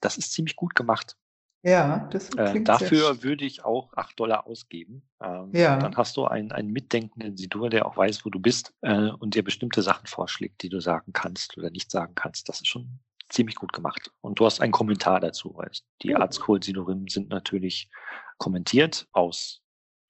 Das 0.00 0.16
ist 0.16 0.32
ziemlich 0.32 0.56
gut 0.56 0.74
gemacht. 0.74 1.16
Ja, 1.62 2.08
das 2.10 2.30
äh, 2.30 2.50
klingt 2.50 2.68
äh, 2.68 2.72
Dafür 2.72 3.22
würde 3.22 3.44
ich 3.44 3.64
auch 3.64 3.92
8 3.94 4.18
Dollar 4.18 4.46
ausgeben. 4.46 5.02
Ähm, 5.22 5.50
ja. 5.52 5.76
Dann 5.76 5.96
hast 5.96 6.16
du 6.16 6.24
einen, 6.24 6.52
einen 6.52 6.70
mitdenkenden 6.70 7.36
Sidur, 7.36 7.68
der 7.68 7.84
auch 7.84 7.96
weiß, 7.96 8.24
wo 8.24 8.30
du 8.30 8.40
bist 8.40 8.72
äh, 8.80 9.10
und 9.10 9.34
dir 9.34 9.44
bestimmte 9.44 9.82
Sachen 9.82 10.06
vorschlägt, 10.06 10.62
die 10.62 10.70
du 10.70 10.80
sagen 10.80 11.12
kannst 11.12 11.58
oder 11.58 11.70
nicht 11.70 11.90
sagen 11.90 12.14
kannst. 12.14 12.48
Das 12.48 12.60
ist 12.60 12.68
schon 12.68 13.00
ziemlich 13.28 13.56
gut 13.56 13.72
gemacht. 13.72 14.10
Und 14.22 14.40
du 14.40 14.46
hast 14.46 14.60
einen 14.60 14.72
Kommentar 14.72 15.20
dazu, 15.20 15.52
weil 15.54 15.70
die 16.02 16.14
oh. 16.14 16.18
Arztcode-Sidurim 16.18 17.08
sind 17.08 17.28
natürlich 17.28 17.90
kommentiert 18.38 19.06
aus 19.12 19.62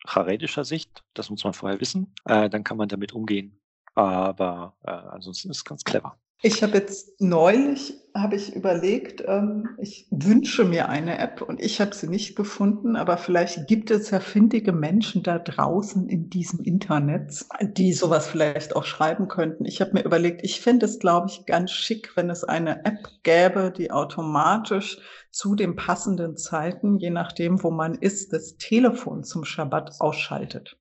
charedischer 0.06 0.64
Sicht. 0.64 1.02
Das 1.14 1.30
muss 1.30 1.42
man 1.42 1.52
vorher 1.52 1.80
wissen. 1.80 2.14
Äh, 2.26 2.48
dann 2.48 2.62
kann 2.62 2.76
man 2.76 2.88
damit 2.88 3.12
umgehen 3.12 3.59
aber 3.94 4.76
äh, 4.84 4.90
ansonsten 4.90 5.50
ist 5.50 5.58
es 5.58 5.64
ganz 5.64 5.84
clever. 5.84 6.16
Ich 6.42 6.62
habe 6.62 6.78
jetzt 6.78 7.20
neulich 7.20 7.94
habe 8.14 8.36
ich 8.36 8.56
überlegt, 8.56 9.22
ähm, 9.26 9.68
ich 9.78 10.08
wünsche 10.10 10.64
mir 10.64 10.88
eine 10.88 11.18
App 11.18 11.42
und 11.42 11.60
ich 11.60 11.80
habe 11.80 11.94
sie 11.94 12.08
nicht 12.08 12.34
gefunden, 12.34 12.96
aber 12.96 13.18
vielleicht 13.18 13.68
gibt 13.68 13.90
es 13.90 14.10
ja 14.10 14.20
findige 14.20 14.72
Menschen 14.72 15.22
da 15.22 15.38
draußen 15.38 16.08
in 16.08 16.30
diesem 16.30 16.60
Internet, 16.60 17.46
die 17.62 17.92
sowas 17.92 18.26
vielleicht 18.26 18.74
auch 18.74 18.84
schreiben 18.84 19.28
könnten. 19.28 19.64
Ich 19.64 19.80
habe 19.80 19.92
mir 19.92 20.04
überlegt, 20.04 20.40
ich 20.42 20.60
finde 20.60 20.86
es, 20.86 20.98
glaube 20.98 21.28
ich, 21.28 21.46
ganz 21.46 21.70
schick, 21.72 22.16
wenn 22.16 22.30
es 22.30 22.42
eine 22.42 22.84
App 22.84 23.06
gäbe, 23.22 23.72
die 23.76 23.90
automatisch 23.90 24.98
zu 25.30 25.54
den 25.54 25.76
passenden 25.76 26.36
Zeiten, 26.36 26.98
je 26.98 27.10
nachdem, 27.10 27.62
wo 27.62 27.70
man 27.70 27.94
ist, 27.94 28.32
das 28.32 28.56
Telefon 28.56 29.24
zum 29.24 29.44
Schabbat 29.44 30.00
ausschaltet. 30.00 30.78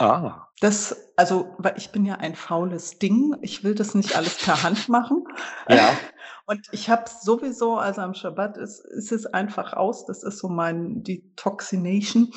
Ah. 0.00 0.48
Das, 0.60 0.96
also, 1.16 1.54
weil 1.58 1.74
ich 1.76 1.90
bin 1.90 2.06
ja 2.06 2.14
ein 2.14 2.34
faules 2.34 2.98
Ding. 2.98 3.36
Ich 3.42 3.64
will 3.64 3.74
das 3.74 3.94
nicht 3.94 4.16
alles 4.16 4.38
per 4.38 4.62
Hand 4.62 4.88
machen. 4.88 5.24
Ja. 5.68 5.92
Und 6.46 6.66
ich 6.72 6.88
habe 6.90 7.04
sowieso, 7.08 7.76
also 7.76 8.00
am 8.00 8.14
Schabbat 8.14 8.56
ist, 8.56 8.80
ist 8.80 9.12
es 9.12 9.26
einfach 9.26 9.74
aus. 9.74 10.06
Das 10.06 10.24
ist 10.24 10.38
so 10.38 10.48
mein 10.48 11.02
Detoxination 11.04 12.32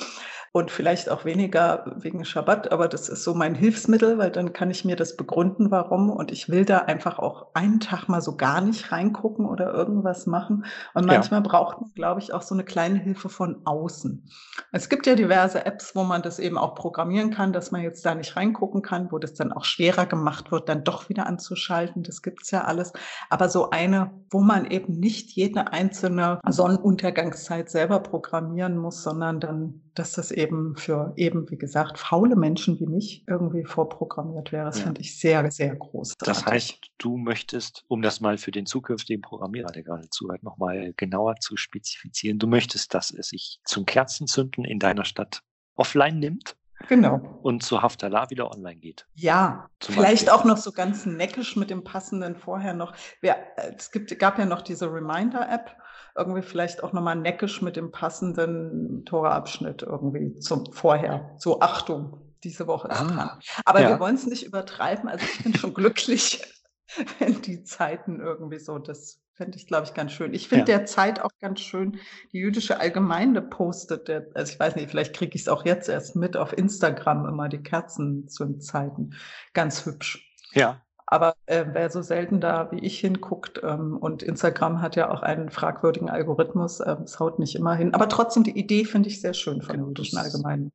und 0.55 0.69
vielleicht 0.69 1.09
auch 1.09 1.25
weniger 1.25 1.83
wegen 1.95 2.23
Schabbat, 2.23 2.71
aber 2.71 2.87
das 2.87 3.09
ist 3.09 3.23
so 3.23 3.33
mein 3.33 3.55
Hilfsmittel, 3.55 4.19
weil 4.19 4.29
dann 4.29 4.53
kann 4.53 4.69
ich 4.69 4.85
mir 4.85 4.95
das 4.95 5.17
begründen, 5.17 5.71
warum. 5.71 6.11
Und 6.11 6.31
ich 6.31 6.47
will 6.47 6.63
da 6.63 6.77
einfach 6.77 7.17
auch 7.17 7.47
einen 7.55 7.79
Tag 7.79 8.07
mal 8.07 8.21
so 8.21 8.37
gar 8.37 8.61
nicht 8.61 8.91
reingucken 8.91 9.47
oder 9.47 9.73
irgendwas 9.73 10.27
machen. 10.27 10.65
Und 10.93 11.07
manchmal 11.07 11.41
ja. 11.41 11.47
braucht 11.49 11.81
man, 11.81 11.91
glaube 11.95 12.19
ich, 12.21 12.33
auch 12.33 12.43
so 12.43 12.53
eine 12.53 12.63
kleine 12.63 12.99
Hilfe 12.99 13.29
von 13.29 13.65
außen. 13.65 14.29
Es 14.71 14.89
gibt 14.89 15.07
ja 15.07 15.15
diverse 15.15 15.65
Apps, 15.65 15.95
wo 15.95 16.03
man 16.03 16.21
das 16.21 16.37
eben 16.37 16.59
auch 16.59 16.75
programmieren 16.75 17.31
kann, 17.31 17.51
dass 17.51 17.71
man 17.71 17.81
jetzt 17.81 18.05
da 18.05 18.13
nicht 18.13 18.35
reingucken 18.35 18.83
kann, 18.83 19.11
wo 19.11 19.17
das 19.17 19.33
dann 19.33 19.53
auch 19.53 19.65
schwerer 19.65 20.05
gemacht 20.05 20.51
wird, 20.51 20.69
dann 20.69 20.83
doch 20.83 21.09
wieder 21.09 21.25
anzuschalten. 21.25 22.03
Das 22.03 22.21
gibt's 22.21 22.51
ja 22.51 22.65
alles. 22.65 22.93
Aber 23.31 23.49
so 23.49 23.71
eine, 23.71 24.11
wo 24.29 24.39
man 24.39 24.65
eben 24.65 24.99
nicht 24.99 25.31
jede 25.31 25.73
einzelne 25.73 26.39
Sonnenuntergangszeit 26.47 27.71
selber 27.71 28.01
programmieren 28.01 28.77
muss, 28.77 29.01
sondern 29.01 29.39
dann, 29.39 29.81
dass 29.95 30.13
das 30.13 30.31
eben 30.31 30.75
für 30.75 31.13
eben, 31.15 31.49
wie 31.49 31.57
gesagt, 31.57 31.99
faule 31.99 32.35
Menschen 32.35 32.79
wie 32.79 32.87
mich 32.87 33.23
irgendwie 33.27 33.63
vorprogrammiert 33.63 34.51
wäre. 34.51 34.65
Das 34.65 34.79
ja. 34.79 34.85
finde 34.85 35.01
ich 35.01 35.19
sehr, 35.19 35.49
sehr 35.51 35.75
groß. 35.75 36.15
Das 36.19 36.45
heißt, 36.45 36.79
du 36.97 37.17
möchtest, 37.17 37.83
um 37.87 38.01
das 38.01 38.21
mal 38.21 38.37
für 38.37 38.51
den 38.51 38.65
zukünftigen 38.65 39.21
Programmierer, 39.21 39.71
der 39.71 39.83
gerade 39.83 40.09
zuhört, 40.09 40.43
nochmal 40.43 40.93
genauer 40.97 41.35
zu 41.37 41.57
spezifizieren, 41.57 42.39
du 42.39 42.47
möchtest, 42.47 42.93
dass 42.93 43.11
es 43.11 43.29
sich 43.29 43.59
zum 43.65 43.85
Kerzenzünden 43.85 44.65
in 44.65 44.79
deiner 44.79 45.05
Stadt 45.05 45.41
offline 45.75 46.19
nimmt 46.19 46.55
Genau. 46.87 47.39
Und 47.41 47.63
zu 47.63 47.81
Haftalah 47.81 48.29
wieder 48.29 48.51
online 48.51 48.75
geht. 48.75 49.07
Ja, 49.13 49.69
vielleicht 49.79 50.25
Beispiel. 50.25 50.29
auch 50.29 50.43
noch 50.43 50.57
so 50.57 50.71
ganz 50.71 51.05
neckisch 51.05 51.55
mit 51.55 51.69
dem 51.69 51.83
passenden 51.83 52.35
vorher 52.35 52.73
noch. 52.73 52.93
Wer, 53.21 53.37
es 53.77 53.91
gibt, 53.91 54.17
gab 54.19 54.37
ja 54.37 54.45
noch 54.45 54.61
diese 54.61 54.91
Reminder-App, 54.91 55.75
irgendwie 56.15 56.41
vielleicht 56.41 56.83
auch 56.83 56.93
nochmal 56.93 57.15
neckisch 57.15 57.61
mit 57.61 57.75
dem 57.75 57.91
passenden 57.91 59.03
Tora-Abschnitt 59.05 59.81
irgendwie 59.81 60.39
zum 60.39 60.71
vorher. 60.71 61.35
So 61.37 61.59
Achtung, 61.61 62.21
diese 62.43 62.67
Woche 62.67 62.89
ist 62.89 63.01
ah, 63.01 63.05
dran. 63.05 63.29
Aber 63.65 63.81
ja. 63.81 63.89
wir 63.89 63.99
wollen 63.99 64.15
es 64.15 64.25
nicht 64.25 64.45
übertreiben. 64.45 65.09
Also 65.09 65.25
ich 65.25 65.43
bin 65.43 65.55
schon 65.55 65.73
glücklich, 65.73 66.41
wenn 67.19 67.41
die 67.41 67.63
Zeiten 67.63 68.19
irgendwie 68.19 68.59
so 68.59 68.77
das 68.77 69.19
Fände 69.35 69.57
ich, 69.57 69.65
glaube 69.65 69.87
ich, 69.87 69.95
ganz 69.95 70.11
schön. 70.11 70.31
Ich 70.33 70.47
finde 70.47 70.71
ja. 70.71 70.77
derzeit 70.77 71.19
auch 71.19 71.31
ganz 71.41 71.59
schön, 71.59 71.97
die 72.33 72.37
jüdische 72.37 72.79
Allgemeinde 72.79 73.41
postet, 73.41 74.07
der, 74.07 74.27
also 74.35 74.53
ich 74.53 74.59
weiß 74.59 74.75
nicht, 74.75 74.91
vielleicht 74.91 75.15
kriege 75.15 75.33
ich 75.33 75.41
es 75.41 75.47
auch 75.47 75.65
jetzt 75.65 75.89
erst 75.89 76.15
mit 76.15 76.37
auf 76.37 76.55
Instagram 76.55 77.25
immer 77.25 77.49
die 77.49 77.63
Kerzenzündzeiten. 77.63 79.15
Ganz 79.53 79.87
hübsch. 79.87 80.31
Ja. 80.51 80.83
Aber 81.05 81.35
äh, 81.45 81.65
wer 81.71 81.89
so 81.89 82.01
selten 82.01 82.39
da 82.39 82.71
wie 82.71 82.79
ich 82.79 82.99
hinguckt, 82.99 83.61
ähm, 83.63 83.97
und 83.97 84.23
Instagram 84.23 84.81
hat 84.81 84.95
ja 84.95 85.11
auch 85.11 85.21
einen 85.21 85.49
fragwürdigen 85.49 86.09
Algorithmus, 86.09 86.79
äh, 86.79 86.95
es 87.03 87.19
haut 87.19 87.39
nicht 87.39 87.55
immer 87.55 87.75
hin. 87.75 87.93
Aber 87.93 88.09
trotzdem, 88.09 88.43
die 88.43 88.57
Idee 88.57 88.85
finde 88.85 89.09
ich 89.09 89.21
sehr 89.21 89.33
schön 89.33 89.61
von 89.61 89.93
genau, 89.93 90.19
Allgemeinen. 90.19 90.71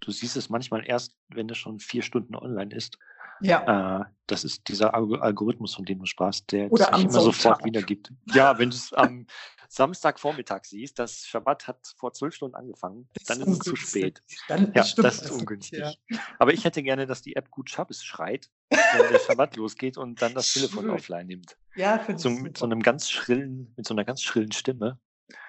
Du 0.00 0.12
siehst 0.12 0.36
es 0.36 0.48
manchmal 0.50 0.82
erst, 0.86 1.16
wenn 1.28 1.48
es 1.48 1.58
schon 1.58 1.78
vier 1.78 2.02
Stunden 2.02 2.34
online 2.34 2.74
ist. 2.74 2.98
Ja. 3.40 4.00
Äh, 4.00 4.04
das 4.26 4.44
ist 4.44 4.68
dieser 4.68 4.94
Algorithmus, 4.94 5.74
von 5.74 5.84
dem 5.84 6.00
du 6.00 6.06
sprachst, 6.06 6.50
der 6.52 6.70
Oder 6.72 6.86
sich 6.86 7.04
immer 7.04 7.12
Sonntag. 7.12 7.34
sofort 7.34 7.64
wiedergibt. 7.64 8.12
Ja, 8.32 8.58
wenn 8.58 8.70
du 8.70 8.76
es 8.76 8.92
am 8.92 9.26
Samstagvormittag 9.68 10.64
siehst, 10.64 10.98
das 10.98 11.26
Schabbat 11.26 11.68
hat 11.68 11.78
vor 11.96 12.12
zwölf 12.12 12.34
Stunden 12.34 12.56
angefangen, 12.56 13.08
ist 13.14 13.28
dann 13.30 13.40
ist 13.40 13.48
es 13.48 13.58
zu 13.60 13.76
spät. 13.76 14.22
Dann 14.48 14.72
ja, 14.74 14.84
das 14.96 15.22
ist 15.22 15.30
ungünstig. 15.30 15.80
Ja. 15.80 16.18
Aber 16.38 16.52
ich 16.52 16.64
hätte 16.64 16.82
gerne, 16.82 17.06
dass 17.06 17.22
die 17.22 17.36
App 17.36 17.50
gut 17.50 17.70
Schabbes 17.70 18.04
schreit, 18.04 18.50
wenn 18.70 19.12
der 19.12 19.18
Schabbat 19.18 19.56
losgeht 19.56 19.96
und 19.98 20.22
dann 20.22 20.34
das 20.34 20.52
Telefon 20.52 20.90
offline 20.90 21.26
nimmt. 21.26 21.56
Ja, 21.74 21.98
finde 21.98 22.20
so, 22.20 22.30
Mit 22.30 22.58
so 22.58 22.64
einem 22.64 22.82
ganz 22.82 23.10
schrillen, 23.10 23.72
mit 23.76 23.86
so 23.86 23.94
einer 23.94 24.04
ganz 24.04 24.22
schrillen 24.22 24.52
Stimme. 24.52 24.98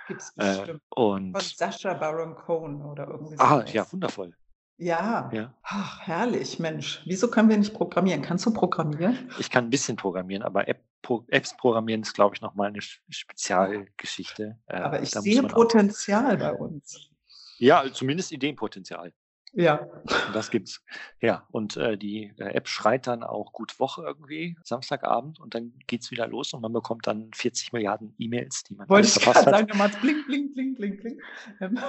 Gibt's 0.08 0.34
äh, 0.38 0.58
bestimmt. 0.58 0.82
Äh, 0.96 1.00
und 1.00 1.32
Von 1.34 1.42
Sascha 1.42 1.94
Baron 1.94 2.36
Cohen 2.36 2.82
oder 2.82 3.08
irgendwie 3.08 3.36
so. 3.36 3.44
Ah, 3.44 3.66
ja, 3.68 3.92
wundervoll. 3.92 4.36
Ja. 4.78 5.30
ja. 5.34 5.54
Ach, 5.64 6.02
herrlich, 6.02 6.60
Mensch. 6.60 7.02
Wieso 7.06 7.30
können 7.30 7.50
wir 7.50 7.58
nicht 7.58 7.74
programmieren? 7.74 8.22
Kannst 8.22 8.46
du 8.46 8.54
programmieren? 8.54 9.32
Ich 9.40 9.50
kann 9.50 9.66
ein 9.66 9.70
bisschen 9.70 9.98
programmieren, 9.98 10.44
aber 10.44 10.68
App, 10.68 10.84
Pro, 11.02 11.26
Apps 11.30 11.56
programmieren 11.58 12.04
ist, 12.04 12.14
glaube 12.14 12.36
ich, 12.36 12.42
nochmal 12.42 12.68
eine 12.68 12.82
Spezialgeschichte. 12.82 14.60
Äh, 14.68 14.76
aber 14.76 15.02
ich 15.02 15.10
sehe 15.10 15.42
Potenzial 15.44 16.38
bei 16.38 16.54
uns. 16.54 17.10
Ja, 17.58 17.92
zumindest 17.92 18.32
Ideenpotenzial. 18.32 19.14
Ja. 19.54 19.88
Das 20.34 20.52
gibt's. 20.52 20.84
Ja, 21.22 21.48
und 21.52 21.78
äh, 21.78 21.98
die 21.98 22.34
äh, 22.38 22.54
App 22.54 22.68
schreit 22.68 23.08
dann 23.08 23.24
auch 23.24 23.54
gut 23.54 23.80
Woche 23.80 24.04
irgendwie, 24.04 24.58
Samstagabend, 24.64 25.40
und 25.40 25.56
dann 25.56 25.74
geht's 25.88 26.12
wieder 26.12 26.28
los 26.28 26.54
und 26.54 26.62
man 26.62 26.74
bekommt 26.74 27.08
dann 27.08 27.32
40 27.34 27.74
Milliarden 27.74 28.14
E-Mails, 28.18 28.64
die 28.64 28.76
man 28.76 28.90
Wollte 28.90 29.08
ich 29.08 29.16
gerade 29.16 29.44
sagen, 29.44 29.68
dann 29.68 29.92
bling, 30.02 30.26
bling, 30.26 30.54
bling, 30.54 30.76
bling, 30.76 30.98
bling. 30.98 31.20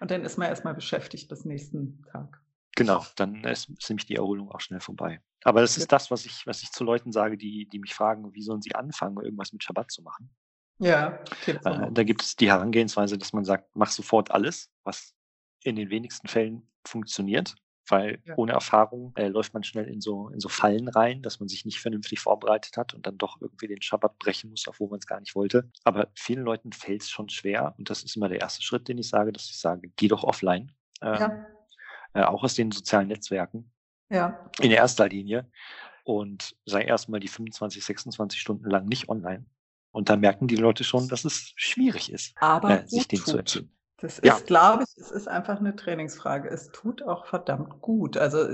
und 0.00 0.10
dann 0.10 0.24
ist 0.24 0.38
man 0.38 0.48
erstmal 0.48 0.74
beschäftigt 0.74 1.28
bis 1.28 1.44
nächsten 1.44 2.02
Tag. 2.10 2.40
Genau, 2.76 3.06
dann 3.16 3.42
ist, 3.44 3.70
ist 3.70 3.88
nämlich 3.88 4.06
die 4.06 4.16
Erholung 4.16 4.50
auch 4.50 4.60
schnell 4.60 4.80
vorbei. 4.80 5.20
Aber 5.44 5.62
das 5.62 5.78
ist 5.78 5.90
das, 5.90 6.10
was 6.10 6.26
ich, 6.26 6.46
was 6.46 6.62
ich 6.62 6.70
zu 6.72 6.84
Leuten 6.84 7.10
sage, 7.10 7.38
die, 7.38 7.66
die 7.66 7.78
mich 7.78 7.94
fragen, 7.94 8.34
wie 8.34 8.42
sollen 8.42 8.60
sie 8.60 8.74
anfangen, 8.74 9.16
irgendwas 9.22 9.52
mit 9.52 9.64
Schabbat 9.64 9.90
zu 9.90 10.02
machen. 10.02 10.30
Ja, 10.78 11.18
äh, 11.46 11.90
da 11.90 12.02
gibt 12.02 12.22
es 12.22 12.36
die 12.36 12.50
Herangehensweise, 12.50 13.16
dass 13.16 13.32
man 13.32 13.46
sagt, 13.46 13.74
mach 13.74 13.90
sofort 13.90 14.30
alles, 14.30 14.70
was 14.84 15.15
in 15.66 15.76
den 15.76 15.90
wenigsten 15.90 16.28
Fällen 16.28 16.68
funktioniert, 16.84 17.54
weil 17.88 18.20
ja. 18.24 18.34
ohne 18.36 18.52
Erfahrung 18.52 19.12
äh, 19.16 19.28
läuft 19.28 19.54
man 19.54 19.64
schnell 19.64 19.86
in 19.86 20.00
so, 20.00 20.28
in 20.28 20.40
so 20.40 20.48
Fallen 20.48 20.88
rein, 20.88 21.22
dass 21.22 21.40
man 21.40 21.48
sich 21.48 21.64
nicht 21.64 21.80
vernünftig 21.80 22.20
vorbereitet 22.20 22.76
hat 22.76 22.94
und 22.94 23.06
dann 23.06 23.18
doch 23.18 23.40
irgendwie 23.40 23.68
den 23.68 23.82
Schabbat 23.82 24.18
brechen 24.18 24.50
muss, 24.50 24.66
obwohl 24.66 24.88
man 24.88 24.98
es 24.98 25.06
gar 25.06 25.20
nicht 25.20 25.34
wollte. 25.34 25.70
Aber 25.84 26.08
vielen 26.14 26.44
Leuten 26.44 26.72
fällt 26.72 27.02
es 27.02 27.10
schon 27.10 27.28
schwer 27.28 27.74
und 27.78 27.90
das 27.90 28.02
ist 28.02 28.16
immer 28.16 28.28
der 28.28 28.40
erste 28.40 28.62
Schritt, 28.62 28.88
den 28.88 28.98
ich 28.98 29.08
sage, 29.08 29.32
dass 29.32 29.50
ich 29.50 29.58
sage, 29.58 29.90
geh 29.96 30.08
doch 30.08 30.24
offline. 30.24 30.72
Ähm, 31.02 31.14
ja. 31.14 31.46
äh, 32.14 32.22
auch 32.22 32.42
aus 32.42 32.54
den 32.54 32.72
sozialen 32.72 33.08
Netzwerken. 33.08 33.70
Ja. 34.08 34.50
In 34.60 34.70
erster 34.70 35.08
Linie. 35.08 35.50
Und 36.04 36.56
sei 36.64 36.82
erstmal 36.82 37.18
die 37.18 37.28
25, 37.28 37.84
26 37.84 38.40
Stunden 38.40 38.70
lang 38.70 38.86
nicht 38.86 39.08
online. 39.08 39.44
Und 39.90 40.08
dann 40.08 40.20
merken 40.20 40.46
die 40.46 40.56
Leute 40.56 40.84
schon, 40.84 41.08
dass 41.08 41.24
es 41.24 41.52
schwierig 41.56 42.12
ist, 42.12 42.34
Aber 42.36 42.82
äh, 42.82 42.86
sich 42.86 43.08
den 43.08 43.18
zu 43.18 43.38
erzählen. 43.38 43.75
Das 43.98 44.18
ist, 44.18 44.26
ja. 44.26 44.38
glaube 44.44 44.84
ich, 44.84 45.02
es 45.02 45.10
ist 45.10 45.26
einfach 45.26 45.58
eine 45.58 45.74
Trainingsfrage. 45.74 46.50
Es 46.50 46.70
tut 46.70 47.02
auch 47.02 47.24
verdammt 47.24 47.80
gut. 47.80 48.18
Also 48.18 48.46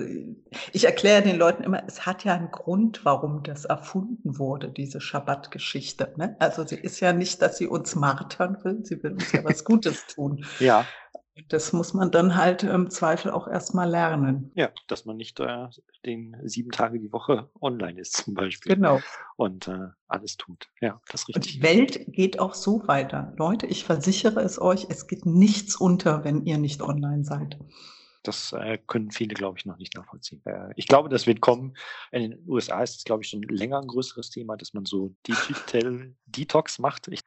ich 0.73 0.85
erkläre 0.85 1.23
den 1.23 1.37
Leuten 1.37 1.65
immer, 1.65 1.83
es 1.89 2.07
hat 2.07 2.23
ja 2.23 2.35
einen 2.35 2.53
Grund, 2.53 3.05
warum 3.05 3.43
das 3.43 3.65
erfunden 3.65 4.39
wurde, 4.39 4.69
diese 4.69 5.01
Schabbat-Geschichte. 5.01 6.13
Ne? 6.17 6.37
Also 6.39 6.65
sie 6.65 6.77
ist 6.77 7.01
ja 7.01 7.13
nicht, 7.13 7.43
dass 7.43 7.59
sie 7.59 7.67
uns 7.67 7.97
martern 7.97 8.63
will, 8.63 8.85
sie 8.85 9.03
will 9.03 9.15
uns 9.15 9.33
ja 9.33 9.43
was 9.43 9.65
Gutes 9.65 10.07
tun. 10.07 10.45
Ja. 10.61 10.87
Das 11.49 11.73
muss 11.73 11.95
man 11.95 12.11
dann 12.11 12.37
halt 12.37 12.63
im 12.63 12.91
Zweifel 12.91 13.31
auch 13.31 13.49
erstmal 13.49 13.89
lernen. 13.89 14.53
Ja, 14.55 14.71
dass 14.87 15.07
man 15.07 15.17
nicht 15.17 15.41
äh, 15.41 15.69
den 16.05 16.37
sieben 16.45 16.71
Tage 16.71 17.01
die 17.01 17.13
Woche 17.13 17.49
online 17.61 17.99
ist 17.99 18.17
zum 18.19 18.35
Beispiel. 18.35 18.75
Genau. 18.75 19.01
Und 19.37 19.67
äh, 19.67 19.89
alles 20.09 20.37
tut. 20.37 20.69
Ja, 20.81 21.01
das 21.11 21.23
ist 21.23 21.29
richtig. 21.29 21.37
Und 21.37 21.55
die 21.55 21.63
Welt 21.63 22.05
geht 22.09 22.39
auch 22.39 22.53
so 22.53 22.87
weiter. 22.87 23.33
Leute, 23.39 23.67
ich 23.67 23.85
versichere 23.85 24.41
es 24.41 24.61
euch, 24.61 24.87
es 24.91 25.07
geht 25.07 25.25
nichts 25.25 25.75
unter, 25.77 26.25
wenn 26.25 26.45
ihr 26.45 26.59
nicht 26.59 26.83
online 26.83 27.25
seid. 27.25 27.59
Das 28.23 28.53
äh, 28.53 28.79
können 28.87 29.11
viele, 29.11 29.35
glaube 29.35 29.59
ich, 29.59 29.67
noch 29.67 29.77
nicht 29.77 29.95
nachvollziehen. 29.95 30.43
Äh, 30.45 30.73
ich 30.77 30.87
glaube, 30.87 31.09
das 31.09 31.27
wird 31.27 31.41
kommen. 31.41 31.77
In 32.11 32.31
den 32.31 32.49
USA 32.49 32.83
ist 32.83 32.97
es, 32.97 33.05
glaube 33.05 33.23
ich, 33.23 33.31
schon 33.31 33.43
länger 33.43 33.81
ein 33.81 33.89
größeres 33.89 34.31
Thema, 34.31 34.57
dass 34.57 34.75
man 34.75 34.85
so 34.85 35.15
Digital 35.27 36.15
Detox 36.27 36.79
macht 36.79 37.09
ich, 37.09 37.21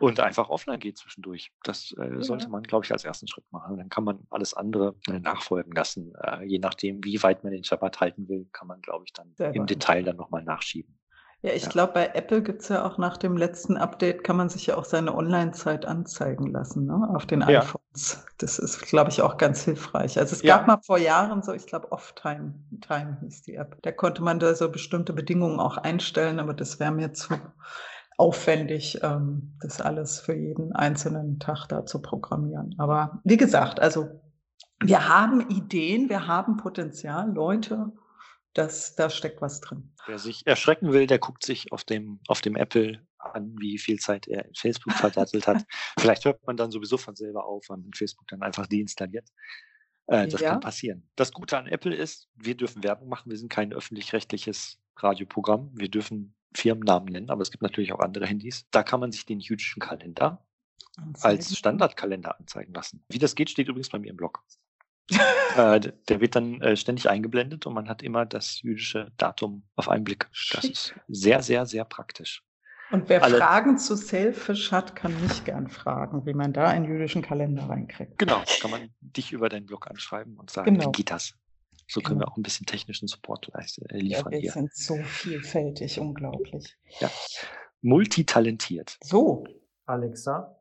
und 0.00 0.20
einfach 0.20 0.48
offline 0.48 0.78
geht 0.78 0.98
zwischendurch. 0.98 1.52
Das 1.62 1.94
äh, 1.98 2.14
ja. 2.14 2.22
sollte 2.22 2.48
man, 2.48 2.62
glaube 2.62 2.84
ich, 2.84 2.92
als 2.92 3.04
ersten 3.04 3.26
Schritt 3.26 3.50
machen. 3.50 3.76
Dann 3.76 3.88
kann 3.88 4.04
man 4.04 4.26
alles 4.30 4.54
andere 4.54 4.94
äh, 5.08 5.18
nachfolgen 5.18 5.72
lassen. 5.72 6.12
Äh, 6.22 6.44
je 6.44 6.58
nachdem, 6.58 7.02
wie 7.04 7.22
weit 7.22 7.44
man 7.44 7.52
den 7.52 7.64
Shabbat 7.64 8.00
halten 8.00 8.28
will, 8.28 8.48
kann 8.52 8.68
man, 8.68 8.80
glaube 8.80 9.04
ich, 9.06 9.12
dann 9.12 9.32
Sehr 9.36 9.54
im 9.54 9.66
Detail 9.66 10.02
dann 10.04 10.16
nochmal 10.16 10.42
nachschieben. 10.42 10.98
Ja, 11.42 11.52
ich 11.52 11.64
ja. 11.64 11.68
glaube, 11.70 11.92
bei 11.94 12.10
Apple 12.14 12.40
gibt 12.42 12.62
es 12.62 12.68
ja 12.68 12.84
auch 12.84 12.98
nach 12.98 13.16
dem 13.16 13.36
letzten 13.36 13.76
Update, 13.76 14.22
kann 14.22 14.36
man 14.36 14.48
sich 14.48 14.66
ja 14.66 14.76
auch 14.76 14.84
seine 14.84 15.14
Online-Zeit 15.14 15.84
anzeigen 15.86 16.52
lassen, 16.52 16.86
ne? 16.86 17.08
auf 17.12 17.26
den 17.26 17.40
ja. 17.40 17.60
iPhones. 17.60 18.24
Das 18.38 18.60
ist, 18.60 18.82
glaube 18.82 19.10
ich, 19.10 19.22
auch 19.22 19.38
ganz 19.38 19.64
hilfreich. 19.64 20.18
Also 20.18 20.36
es 20.36 20.42
ja. 20.42 20.56
gab 20.56 20.68
mal 20.68 20.78
vor 20.80 20.98
Jahren 20.98 21.42
so, 21.42 21.52
ich 21.52 21.66
glaube, 21.66 21.90
Off-Time 21.90 22.54
Time 22.80 23.18
hieß 23.20 23.42
die 23.42 23.56
App. 23.56 23.76
Da 23.82 23.90
konnte 23.90 24.22
man 24.22 24.38
da 24.38 24.54
so 24.54 24.70
bestimmte 24.70 25.12
Bedingungen 25.12 25.58
auch 25.58 25.78
einstellen, 25.78 26.38
aber 26.38 26.54
das 26.54 26.78
wäre 26.78 26.92
mir 26.92 27.12
zu 27.12 27.34
aufwendig, 28.18 29.00
ähm, 29.02 29.54
das 29.60 29.80
alles 29.80 30.20
für 30.20 30.34
jeden 30.34 30.72
einzelnen 30.72 31.40
Tag 31.40 31.66
da 31.66 31.84
zu 31.86 32.00
programmieren. 32.00 32.74
Aber 32.78 33.20
wie 33.24 33.36
gesagt, 33.36 33.80
also 33.80 34.20
wir 34.80 35.08
haben 35.08 35.40
Ideen, 35.48 36.08
wir 36.08 36.28
haben 36.28 36.56
Potenzial, 36.56 37.32
Leute 37.32 37.92
das, 38.54 38.94
da 38.94 39.10
steckt 39.10 39.40
was 39.40 39.60
drin. 39.60 39.92
Wer 40.06 40.18
sich 40.18 40.46
erschrecken 40.46 40.92
will, 40.92 41.06
der 41.06 41.18
guckt 41.18 41.44
sich 41.44 41.72
auf 41.72 41.84
dem, 41.84 42.20
auf 42.28 42.40
dem 42.40 42.56
Apple 42.56 43.06
an, 43.18 43.54
wie 43.58 43.78
viel 43.78 43.98
Zeit 43.98 44.26
er 44.26 44.44
in 44.44 44.54
Facebook 44.54 44.92
verdattelt 44.92 45.46
hat. 45.46 45.64
Vielleicht 45.98 46.24
hört 46.24 46.44
man 46.46 46.56
dann 46.56 46.70
sowieso 46.70 46.96
von 46.98 47.14
selber 47.16 47.46
auf, 47.46 47.64
weil 47.68 47.78
man 47.78 47.92
Facebook 47.94 48.26
dann 48.28 48.42
einfach 48.42 48.66
deinstalliert. 48.66 49.28
Äh, 50.06 50.28
das 50.28 50.40
ja. 50.40 50.50
kann 50.50 50.60
passieren. 50.60 51.08
Das 51.16 51.32
Gute 51.32 51.56
an 51.56 51.66
Apple 51.66 51.94
ist, 51.94 52.28
wir 52.34 52.56
dürfen 52.56 52.82
Werbung 52.82 53.08
machen. 53.08 53.30
Wir 53.30 53.38
sind 53.38 53.50
kein 53.50 53.72
öffentlich-rechtliches 53.72 54.80
Radioprogramm. 54.96 55.70
Wir 55.74 55.88
dürfen 55.88 56.34
Firmennamen 56.54 57.10
nennen, 57.10 57.30
aber 57.30 57.42
es 57.42 57.50
gibt 57.50 57.62
natürlich 57.62 57.92
auch 57.92 58.00
andere 58.00 58.26
Handys. 58.26 58.66
Da 58.70 58.82
kann 58.82 59.00
man 59.00 59.12
sich 59.12 59.24
den 59.24 59.40
jüdischen 59.40 59.80
Kalender 59.80 60.44
als 61.20 61.56
Standardkalender 61.56 62.38
anzeigen 62.38 62.74
lassen. 62.74 63.04
Wie 63.08 63.18
das 63.18 63.34
geht, 63.34 63.48
steht 63.48 63.68
übrigens 63.68 63.88
bei 63.88 63.98
mir 63.98 64.10
im 64.10 64.16
Blog 64.16 64.42
äh, 65.56 65.80
der 66.08 66.20
wird 66.20 66.36
dann 66.36 66.60
äh, 66.60 66.76
ständig 66.76 67.08
eingeblendet 67.08 67.66
und 67.66 67.74
man 67.74 67.88
hat 67.88 68.02
immer 68.02 68.24
das 68.26 68.62
jüdische 68.62 69.12
Datum 69.16 69.64
auf 69.76 69.88
einen 69.88 70.04
Blick. 70.04 70.28
Das 70.52 70.64
ist 70.64 70.94
sehr, 71.08 71.42
sehr, 71.42 71.66
sehr 71.66 71.84
praktisch. 71.84 72.42
Und 72.92 73.08
wer 73.08 73.22
Alle, 73.22 73.38
Fragen 73.38 73.78
zu 73.78 73.96
Selfish 73.96 74.70
hat, 74.70 74.94
kann 74.94 75.18
mich 75.22 75.44
gern 75.44 75.68
fragen, 75.68 76.26
wie 76.26 76.34
man 76.34 76.52
da 76.52 76.68
einen 76.68 76.84
jüdischen 76.84 77.22
Kalender 77.22 77.62
reinkriegt. 77.62 78.18
Genau, 78.18 78.42
kann 78.60 78.70
man 78.70 78.90
dich 79.00 79.32
über 79.32 79.48
deinen 79.48 79.64
Blog 79.64 79.90
anschreiben 79.90 80.38
und 80.38 80.50
sagen, 80.50 80.74
genau. 80.74 80.88
wie 80.88 80.92
geht 80.92 81.10
das? 81.10 81.34
So 81.88 82.00
können 82.00 82.18
genau. 82.18 82.28
wir 82.28 82.32
auch 82.32 82.36
ein 82.36 82.42
bisschen 82.42 82.66
technischen 82.66 83.08
Support 83.08 83.50
leisten, 83.54 83.86
äh, 83.86 83.98
liefern. 83.98 84.26
Ja, 84.26 84.30
wir 84.30 84.40
hier. 84.40 84.52
sind 84.52 84.74
so 84.74 84.96
vielfältig, 85.02 85.98
unglaublich. 86.00 86.76
Ja. 87.00 87.10
Multitalentiert. 87.80 88.98
So. 89.02 89.44
Alexa, 89.86 90.60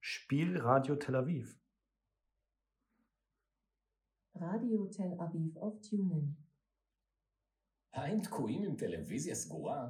spiel 0.00 0.58
Radio 0.58 0.96
Tel 0.96 1.14
Aviv. 1.14 1.56
רדיו 4.35 4.87
תל 4.87 5.13
אביב 5.23 5.57
אוף 5.57 5.79
טיונן. 5.89 6.25
האם 7.93 8.21
תקועים 8.21 8.63
עם 8.63 8.75
טלוויזיה 8.75 9.35
סגורה? 9.35 9.89